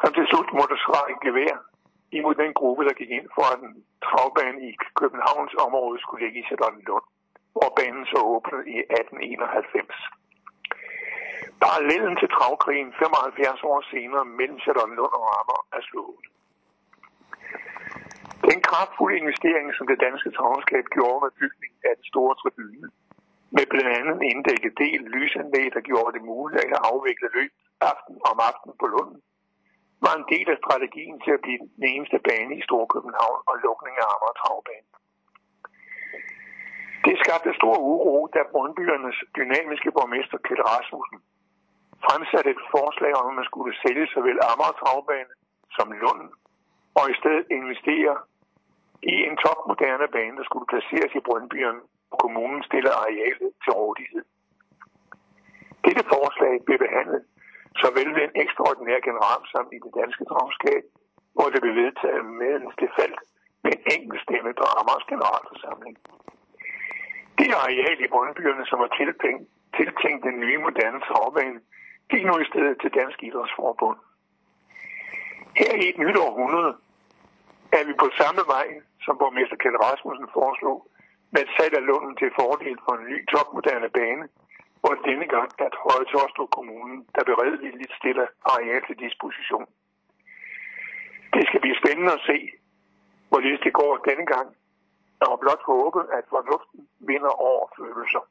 som 0.01 0.12
til 0.13 0.25
slut 0.31 0.49
måtte 0.60 0.77
svare 0.86 1.07
en 1.13 1.21
gevær 1.27 1.55
imod 2.12 2.36
den 2.36 2.54
gruppe, 2.60 2.82
der 2.88 2.93
gik 3.00 3.12
ind 3.17 3.28
for, 3.36 3.46
at 3.54 3.60
en 3.67 3.76
travbane 4.08 4.60
i 4.70 4.72
Københavns 5.00 5.54
område 5.65 5.98
skulle 6.00 6.24
ligge 6.24 6.39
i 6.39 6.48
Charlottenlund, 6.50 7.06
hvor 7.56 7.70
banen 7.80 8.06
så 8.12 8.20
åbnede 8.34 8.63
i 8.76 8.78
1891. 8.80 9.96
Parallellen 11.63 12.15
til 12.22 12.30
travkrigen 12.38 12.89
75 13.00 13.63
år 13.72 13.80
senere 13.91 14.26
mellem 14.39 14.60
Charlottenlund 14.63 15.13
og 15.17 15.24
Rammer 15.30 15.60
er 15.78 15.82
slået. 15.89 16.26
Den 18.50 18.60
kraftfulde 18.67 19.17
investering, 19.22 19.67
som 19.78 19.86
det 19.91 20.04
danske 20.08 20.30
travskab 20.38 20.86
gjorde 20.96 21.20
med 21.26 21.32
bygningen 21.41 21.80
af 21.89 21.93
den 21.98 22.06
store 22.12 22.34
tribune, 22.41 22.88
med 23.56 23.65
blandt 23.72 23.91
andet 24.00 24.15
en 24.17 24.30
inddækket 24.34 24.74
del 24.84 25.02
lysanlæg, 25.15 25.67
der 25.76 25.88
gjorde 25.89 26.12
det 26.15 26.24
muligt 26.32 26.62
at 26.63 26.82
afvikle 26.91 27.30
løb 27.38 27.52
aften 27.91 28.15
om 28.30 28.38
aften 28.50 28.72
på 28.80 28.86
Lunden, 28.93 29.22
var 30.05 30.13
en 30.15 30.27
del 30.33 30.47
af 30.53 30.57
strategien 30.63 31.17
til 31.23 31.31
at 31.38 31.43
blive 31.45 31.60
den 31.77 31.86
eneste 31.93 32.17
bane 32.27 32.53
i 32.60 32.62
Storkøbenhavn 32.67 33.39
og 33.49 33.55
lukning 33.65 33.95
af 34.01 34.05
Amager 34.13 34.38
Travbane. 34.41 34.88
Det 37.05 37.15
skabte 37.23 37.51
stor 37.60 37.75
uro, 37.93 38.15
da 38.36 38.39
Brøndbyernes 38.51 39.17
dynamiske 39.38 39.89
borgmester 39.97 40.38
Kjeld 40.45 40.63
Rasmussen 40.71 41.19
fremsatte 42.05 42.49
et 42.55 42.63
forslag 42.75 43.12
om, 43.19 43.25
at 43.29 43.36
man 43.39 43.49
skulle 43.49 43.73
sælge 43.83 44.05
såvel 44.15 44.38
Amager 44.51 44.75
Travbane 44.81 45.33
som 45.75 45.88
Lund, 46.01 46.23
og 46.99 47.05
i 47.12 47.15
stedet 47.19 47.45
investere 47.60 48.13
i 49.13 49.15
en 49.27 49.36
topmoderne 49.43 50.07
bane, 50.15 50.38
der 50.39 50.45
skulle 50.47 50.71
placeres 50.73 51.12
i 51.19 51.25
Brøndbyerne, 51.27 51.81
og 52.12 52.17
kommunen 52.23 52.62
stiller 52.69 52.93
arealet 53.03 53.49
til 53.63 53.71
rådighed. 53.81 54.25
Dette 55.86 56.03
forslag 56.13 56.53
blev 56.65 56.77
behandlet 56.86 57.21
såvel 57.84 58.10
ved 58.16 58.24
en 58.26 58.38
ekstraordinær 58.44 59.00
generalsamling 59.08 59.78
i 59.80 59.86
det 59.86 59.94
danske 60.02 60.24
dragskab, 60.32 60.84
hvor 61.36 61.48
det 61.54 61.60
blev 61.63 61.76
vedtaget 61.84 62.26
med 62.42 62.52
en 62.56 62.72
faldt 62.98 63.20
med 63.63 63.72
en 63.78 63.84
enkelt 63.96 64.22
stemme 64.26 64.52
på 64.60 64.66
Amars 64.80 65.06
generalforsamling. 65.12 65.96
Det 67.40 67.50
areal 67.63 68.00
i 68.06 68.12
Brøndbyerne, 68.13 68.66
som 68.70 68.80
var 68.84 68.92
tiltænkt, 69.00 69.44
tiltænkt 69.78 70.22
den 70.30 70.38
nye 70.44 70.58
moderne 70.66 71.00
travbane, 71.08 71.60
gik 72.12 72.24
nu 72.26 72.34
i 72.40 72.50
stedet 72.52 72.76
til 72.82 72.92
Dansk 73.00 73.20
Idrætsforbund. 73.28 74.00
Her 75.60 75.74
i 75.82 75.84
et 75.92 75.98
nyt 76.04 76.18
århundrede 76.26 76.72
er 77.78 77.84
vi 77.88 77.94
på 78.04 78.08
samme 78.20 78.44
vej, 78.54 78.68
som 79.06 79.18
borgmester 79.22 79.58
Kjell 79.62 79.78
Rasmussen 79.86 80.30
foreslog, 80.38 80.78
med 81.32 81.42
et 81.42 81.52
salg 81.58 81.74
af 81.80 81.86
Lunden 81.90 82.16
til 82.16 82.30
fordel 82.40 82.78
for 82.86 82.94
en 82.96 83.06
ny 83.12 83.18
topmoderne 83.32 83.90
bane, 83.98 84.26
og 84.88 84.93
denne 85.08 85.28
gang 85.36 85.50
at 85.67 85.73
Høje 85.86 86.06
Torstrup 86.12 86.50
Kommunen, 86.58 86.97
der 87.15 87.23
beredvilligt 87.32 87.93
stiller 88.00 88.28
areal 88.54 88.82
til 88.88 88.97
disposition. 89.06 89.67
Det 91.34 91.43
skal 91.47 91.62
blive 91.62 91.80
spændende 91.82 92.13
at 92.17 92.26
se, 92.30 92.38
hvorledes 93.30 93.62
det 93.65 93.73
går 93.73 93.91
denne 94.10 94.26
gang, 94.26 94.47
og 95.21 95.39
blot 95.39 95.63
håbe, 95.71 96.02
at 96.17 96.23
fornuften 96.34 96.80
vinder 97.10 97.34
over 97.50 97.63
følelser. 97.78 98.23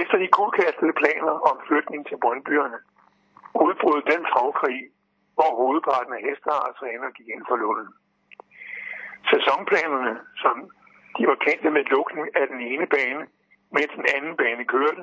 Efter 0.00 0.16
de 0.22 0.28
kuldkastede 0.36 0.94
planer 1.00 1.34
om 1.50 1.56
flytning 1.66 2.06
til 2.06 2.18
Brøndbyerne, 2.22 2.78
udbrød 3.66 4.00
den 4.12 4.22
travkrig, 4.30 4.80
hvor 5.36 5.50
hovedparten 5.60 6.12
af 6.16 6.22
hestear 6.26 6.60
og 6.68 6.76
træner 6.80 7.10
gik 7.16 7.28
ind 7.34 7.44
for 7.48 7.56
Lunden. 7.56 7.88
Sæsonplanerne, 9.30 10.14
som 10.42 10.56
de 11.16 11.22
var 11.30 11.38
kendte 11.46 11.70
med 11.70 11.84
lukning 11.84 12.26
af 12.40 12.46
den 12.52 12.60
ene 12.60 12.86
bane, 12.86 13.24
mens 13.76 13.92
den 13.98 14.06
anden 14.14 14.34
bane 14.40 14.64
kørte, 14.74 15.02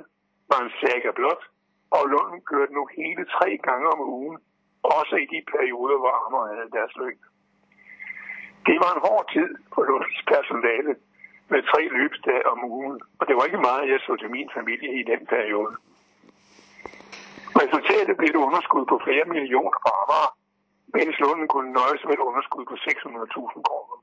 var 0.51 0.59
en 0.61 0.71
saga 0.81 1.11
blot, 1.19 1.43
og 1.95 2.01
Lunden 2.13 2.41
kørte 2.51 2.73
nu 2.73 2.83
hele 2.97 3.23
tre 3.35 3.49
gange 3.67 3.87
om 3.93 3.99
ugen, 4.17 4.37
også 4.83 5.15
i 5.23 5.27
de 5.33 5.39
perioder, 5.53 5.97
hvor 6.01 6.13
Amager 6.25 6.55
havde 6.55 6.75
deres 6.77 6.95
løb. 7.01 7.19
Det 8.67 8.77
var 8.83 8.91
en 8.93 9.05
hård 9.07 9.25
tid 9.35 9.49
for 9.73 9.81
Lunds 9.89 10.19
personale 10.33 10.93
med 11.51 11.61
tre 11.71 11.81
løbsdage 11.97 12.45
om 12.53 12.59
ugen, 12.73 12.95
og 13.19 13.23
det 13.27 13.35
var 13.35 13.43
ikke 13.45 13.65
meget, 13.69 13.91
jeg 13.91 13.99
så 13.99 14.15
til 14.15 14.31
min 14.37 14.49
familie 14.57 14.91
i 15.01 15.03
den 15.11 15.21
periode. 15.33 15.73
Resultatet 17.61 18.17
blev 18.17 18.29
et 18.29 18.43
underskud 18.47 18.85
på 18.91 18.97
flere 19.05 19.25
millioner 19.35 19.77
for 19.83 19.91
Amager, 20.01 20.31
mens 20.97 21.15
Lunden 21.23 21.47
kunne 21.53 21.71
nøjes 21.79 22.03
med 22.05 22.13
et 22.13 22.25
underskud 22.29 22.65
på 22.71 22.73
600.000 22.73 23.61
kroner. 23.67 23.95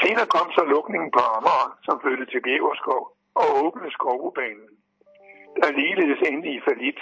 Senere 0.00 0.32
kom 0.36 0.48
så 0.56 0.62
lukningen 0.74 1.10
på 1.16 1.20
Amager, 1.36 1.70
som 1.86 2.00
flyttede 2.02 2.30
til 2.30 2.40
Bjæverskov 2.46 3.02
og 3.40 3.46
åbnede 3.64 3.92
Skovbanen, 3.96 4.68
der 5.62 5.76
ligeledes 5.80 6.20
endte 6.30 6.48
i 6.56 6.60
falit 6.66 7.00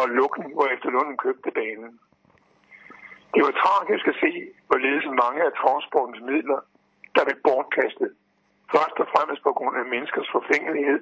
og 0.00 0.04
lukning, 0.18 0.50
hvor 0.54 0.66
efter 0.74 0.88
Lunden 0.90 1.16
købte 1.24 1.50
banen. 1.58 1.92
Det 3.34 3.40
var 3.46 3.54
tragisk 3.62 4.04
at 4.12 4.20
se, 4.24 4.32
hvorledes 4.68 5.06
mange 5.24 5.40
af 5.48 5.52
transportens 5.62 6.20
midler, 6.30 6.60
der 7.14 7.22
blev 7.24 7.38
bortkastet, 7.48 8.10
først 8.74 8.96
og 9.02 9.06
fremmest 9.12 9.42
på 9.48 9.52
grund 9.58 9.76
af 9.82 9.86
menneskers 9.94 10.28
forfængelighed 10.36 11.00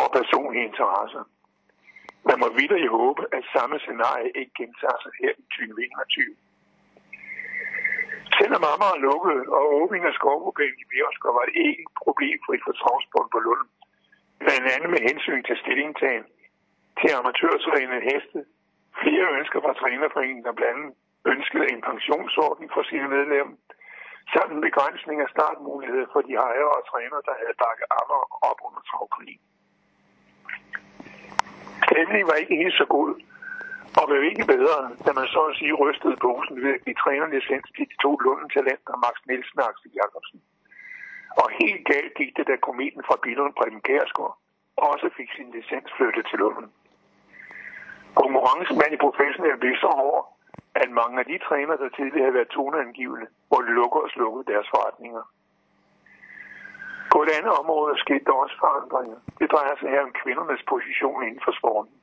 og 0.00 0.06
personlige 0.18 0.66
interesser. 0.70 1.24
Man 2.28 2.38
må 2.42 2.48
videre 2.60 2.88
håbe, 2.98 3.22
at 3.36 3.42
samme 3.56 3.76
scenarie 3.78 4.30
ikke 4.40 4.54
gentager 4.60 5.00
sig 5.04 5.12
her 5.22 5.32
i 5.42 5.44
2021. 5.52 6.47
Selvom 8.38 8.62
Amager 8.72 8.98
lukkede 9.06 9.42
og 9.56 9.64
åbning 9.80 10.02
af 10.10 10.14
skovproblemet 10.18 10.82
i 10.82 10.90
Bjergskov 10.90 11.32
var 11.38 11.46
det 11.48 11.56
ikke 11.68 11.84
problemfrit 12.04 12.62
for 12.66 12.74
transport 12.82 13.28
på 13.34 13.38
Lund. 13.46 13.66
Blandt 14.44 14.66
andet 14.74 14.90
med 14.94 15.00
hensyn 15.08 15.42
til 15.48 15.56
stillingtagen 15.62 16.26
til 17.00 17.10
amatørtrænede 17.18 18.06
heste. 18.10 18.38
Flere 19.02 19.26
ønsker 19.38 19.58
fra 19.64 19.78
trænerforeningen, 19.80 20.44
der 20.46 20.58
blandt 20.60 20.78
andet 20.78 20.94
ønskede 21.34 21.66
en 21.72 21.82
pensionsordning 21.90 22.68
for 22.74 22.82
sine 22.90 23.08
medlemmer, 23.14 23.56
samt 24.34 24.52
en 24.52 24.66
begrænsning 24.68 25.18
af 25.24 25.28
startmuligheder 25.36 26.06
for 26.12 26.20
de 26.26 26.32
ejere 26.48 26.72
og 26.78 26.82
trænere, 26.90 27.22
der 27.28 27.34
havde 27.40 27.56
bakket 27.64 27.86
Amager 28.00 28.28
op 28.50 28.58
under 28.66 28.82
travkrigen. 28.90 29.42
Stemningen 31.86 32.28
var 32.30 32.36
ikke 32.42 32.56
helt 32.62 32.76
så 32.82 32.86
god, 32.96 33.10
blev 34.10 34.22
ikke 34.30 34.46
bedre, 34.54 34.78
da 35.06 35.10
man 35.18 35.26
så 35.34 35.42
at 35.50 35.56
sige 35.58 35.78
rystede 35.82 36.16
posen 36.26 36.56
ved 36.64 36.72
at 36.76 36.84
give 36.84 37.00
trænerlicens 37.02 37.68
til 37.76 37.86
de 37.90 37.96
to 38.04 38.10
Lunden 38.24 38.48
talenter, 38.56 38.94
Max 39.04 39.14
Nielsen 39.28 39.60
og 39.60 39.68
Axel 39.70 39.90
Jacobsen. 39.98 40.40
Og 41.42 41.46
helt 41.60 41.82
galt 41.90 42.12
gik 42.20 42.30
det, 42.36 42.44
da 42.50 42.56
kometen 42.68 43.02
fra 43.08 43.16
Billund 43.24 43.54
Preben 43.58 43.82
Kærsgaard 43.88 44.36
også 44.86 45.08
fik 45.16 45.30
sin 45.36 45.50
licens 45.50 45.90
flyttet 45.96 46.24
til 46.30 46.38
Lunden. 46.38 46.68
Konkurrencen 48.20 48.76
blandt 48.78 48.94
de 48.94 49.04
professionelle 49.06 49.60
blev 49.62 49.74
så 49.84 49.90
hård, 50.00 50.24
at 50.82 50.90
mange 51.00 51.18
af 51.20 51.26
de 51.30 51.38
træner, 51.48 51.76
der 51.76 51.88
tidligere 51.88 52.24
havde 52.26 52.38
været 52.38 52.54
toneangivende, 52.56 53.26
måtte 53.52 53.70
lukke 53.78 53.98
og 54.04 54.10
slukke 54.10 54.40
deres 54.52 54.68
forretninger. 54.74 55.24
På 57.12 57.18
et 57.24 57.30
andet 57.38 57.52
område 57.62 57.98
skete 58.04 58.24
der 58.24 58.36
også 58.44 58.56
forandringer. 58.64 59.18
Det 59.40 59.48
drejer 59.52 59.74
sig 59.76 59.88
her 59.94 60.02
om 60.08 60.12
kvindernes 60.22 60.62
position 60.72 61.22
inden 61.26 61.42
for 61.44 61.52
sporten. 61.60 61.97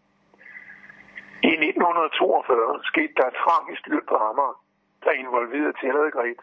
I 1.52 1.54
1942 1.54 2.80
skete 2.90 3.14
der 3.18 3.28
et 3.28 3.38
tragisk 3.44 3.88
løb 3.88 4.06
på 4.10 4.16
Amager, 4.16 4.58
der 5.04 5.12
involverede 5.12 5.74
Tilladegret, 5.82 6.42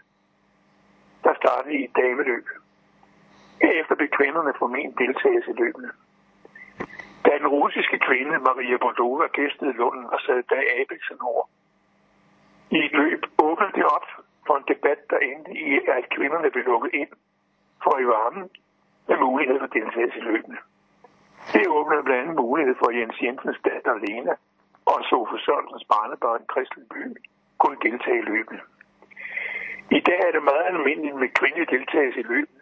der 1.24 1.34
startede 1.34 1.74
i 1.78 1.84
et 1.84 1.96
dameløb. 1.96 2.46
Herefter 3.62 3.94
blev 3.94 4.08
kvinderne 4.18 4.52
formentlig 4.58 4.98
deltagelse 4.98 5.50
i 5.50 5.58
løbene. 5.62 5.90
Da 7.24 7.30
den 7.38 7.48
russiske 7.56 7.98
kvinde 7.98 8.34
Maria 8.48 8.76
Bordova 8.84 9.26
gæstede 9.38 9.72
Lunden 9.72 10.06
og 10.14 10.18
sad 10.26 10.42
da 10.52 10.58
Abelsen 10.80 11.20
over. 11.30 11.44
I 12.70 12.78
et 12.86 12.92
løb 12.92 13.20
åbnede 13.38 13.72
det 13.78 13.84
op 13.84 14.06
for 14.46 14.54
en 14.56 14.64
debat, 14.72 15.00
der 15.10 15.18
endte 15.18 15.52
i, 15.52 15.68
at 15.98 16.14
kvinderne 16.16 16.50
blev 16.50 16.64
lukket 16.64 16.90
ind 17.00 17.12
for 17.84 17.98
i 17.98 18.06
varmen 18.14 18.50
med 19.08 19.16
mulighed 19.26 19.58
for 19.60 19.66
deltagelse 19.66 20.18
i 20.18 20.26
løbene. 20.30 20.58
Det 21.52 21.68
åbnede 21.68 22.02
blandt 22.02 22.22
andet 22.22 22.36
mulighed 22.44 22.74
for 22.80 22.90
Jens 22.98 23.22
Jensens 23.22 23.60
datter 23.64 23.94
Lena 24.04 24.34
og 24.90 24.98
Sofie 25.10 25.40
Sørensens 25.46 25.86
barnebørn 25.92 26.44
Christel 26.52 26.84
By 26.92 27.04
kunne 27.60 27.78
deltage 27.86 28.18
i 28.18 28.28
løbet. 28.32 28.60
I 29.98 30.00
dag 30.08 30.20
er 30.28 30.32
det 30.36 30.42
meget 30.42 30.66
almindeligt 30.72 31.16
med 31.22 31.28
kvindelig 31.38 31.70
deltagelse 31.70 32.20
i 32.20 32.28
løbet. 32.32 32.58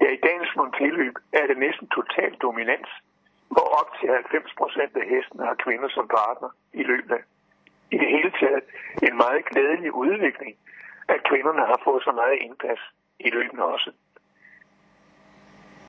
Ja, 0.00 0.08
i 0.16 0.20
dagens 0.26 0.52
monteløb 0.56 1.14
er 1.32 1.46
det 1.46 1.58
næsten 1.58 1.86
total 1.88 2.32
dominans, 2.46 2.90
hvor 3.54 3.68
op 3.80 3.90
til 4.00 4.08
90 4.08 4.54
procent 4.60 4.92
af 5.02 5.06
hestene 5.12 5.44
har 5.50 5.56
kvinder 5.64 5.88
som 5.88 6.08
partner 6.08 6.50
i 6.72 6.82
løbet. 6.82 7.20
I 7.94 7.96
det 8.02 8.08
hele 8.16 8.30
taget 8.40 8.64
en 9.02 9.16
meget 9.16 9.44
glædelig 9.50 9.92
udvikling, 9.92 10.56
at 11.08 11.20
kvinderne 11.28 11.64
har 11.70 11.80
fået 11.84 12.02
så 12.02 12.12
meget 12.12 12.36
indpas 12.46 12.82
i 13.20 13.30
løbet 13.30 13.60
også. 13.60 13.90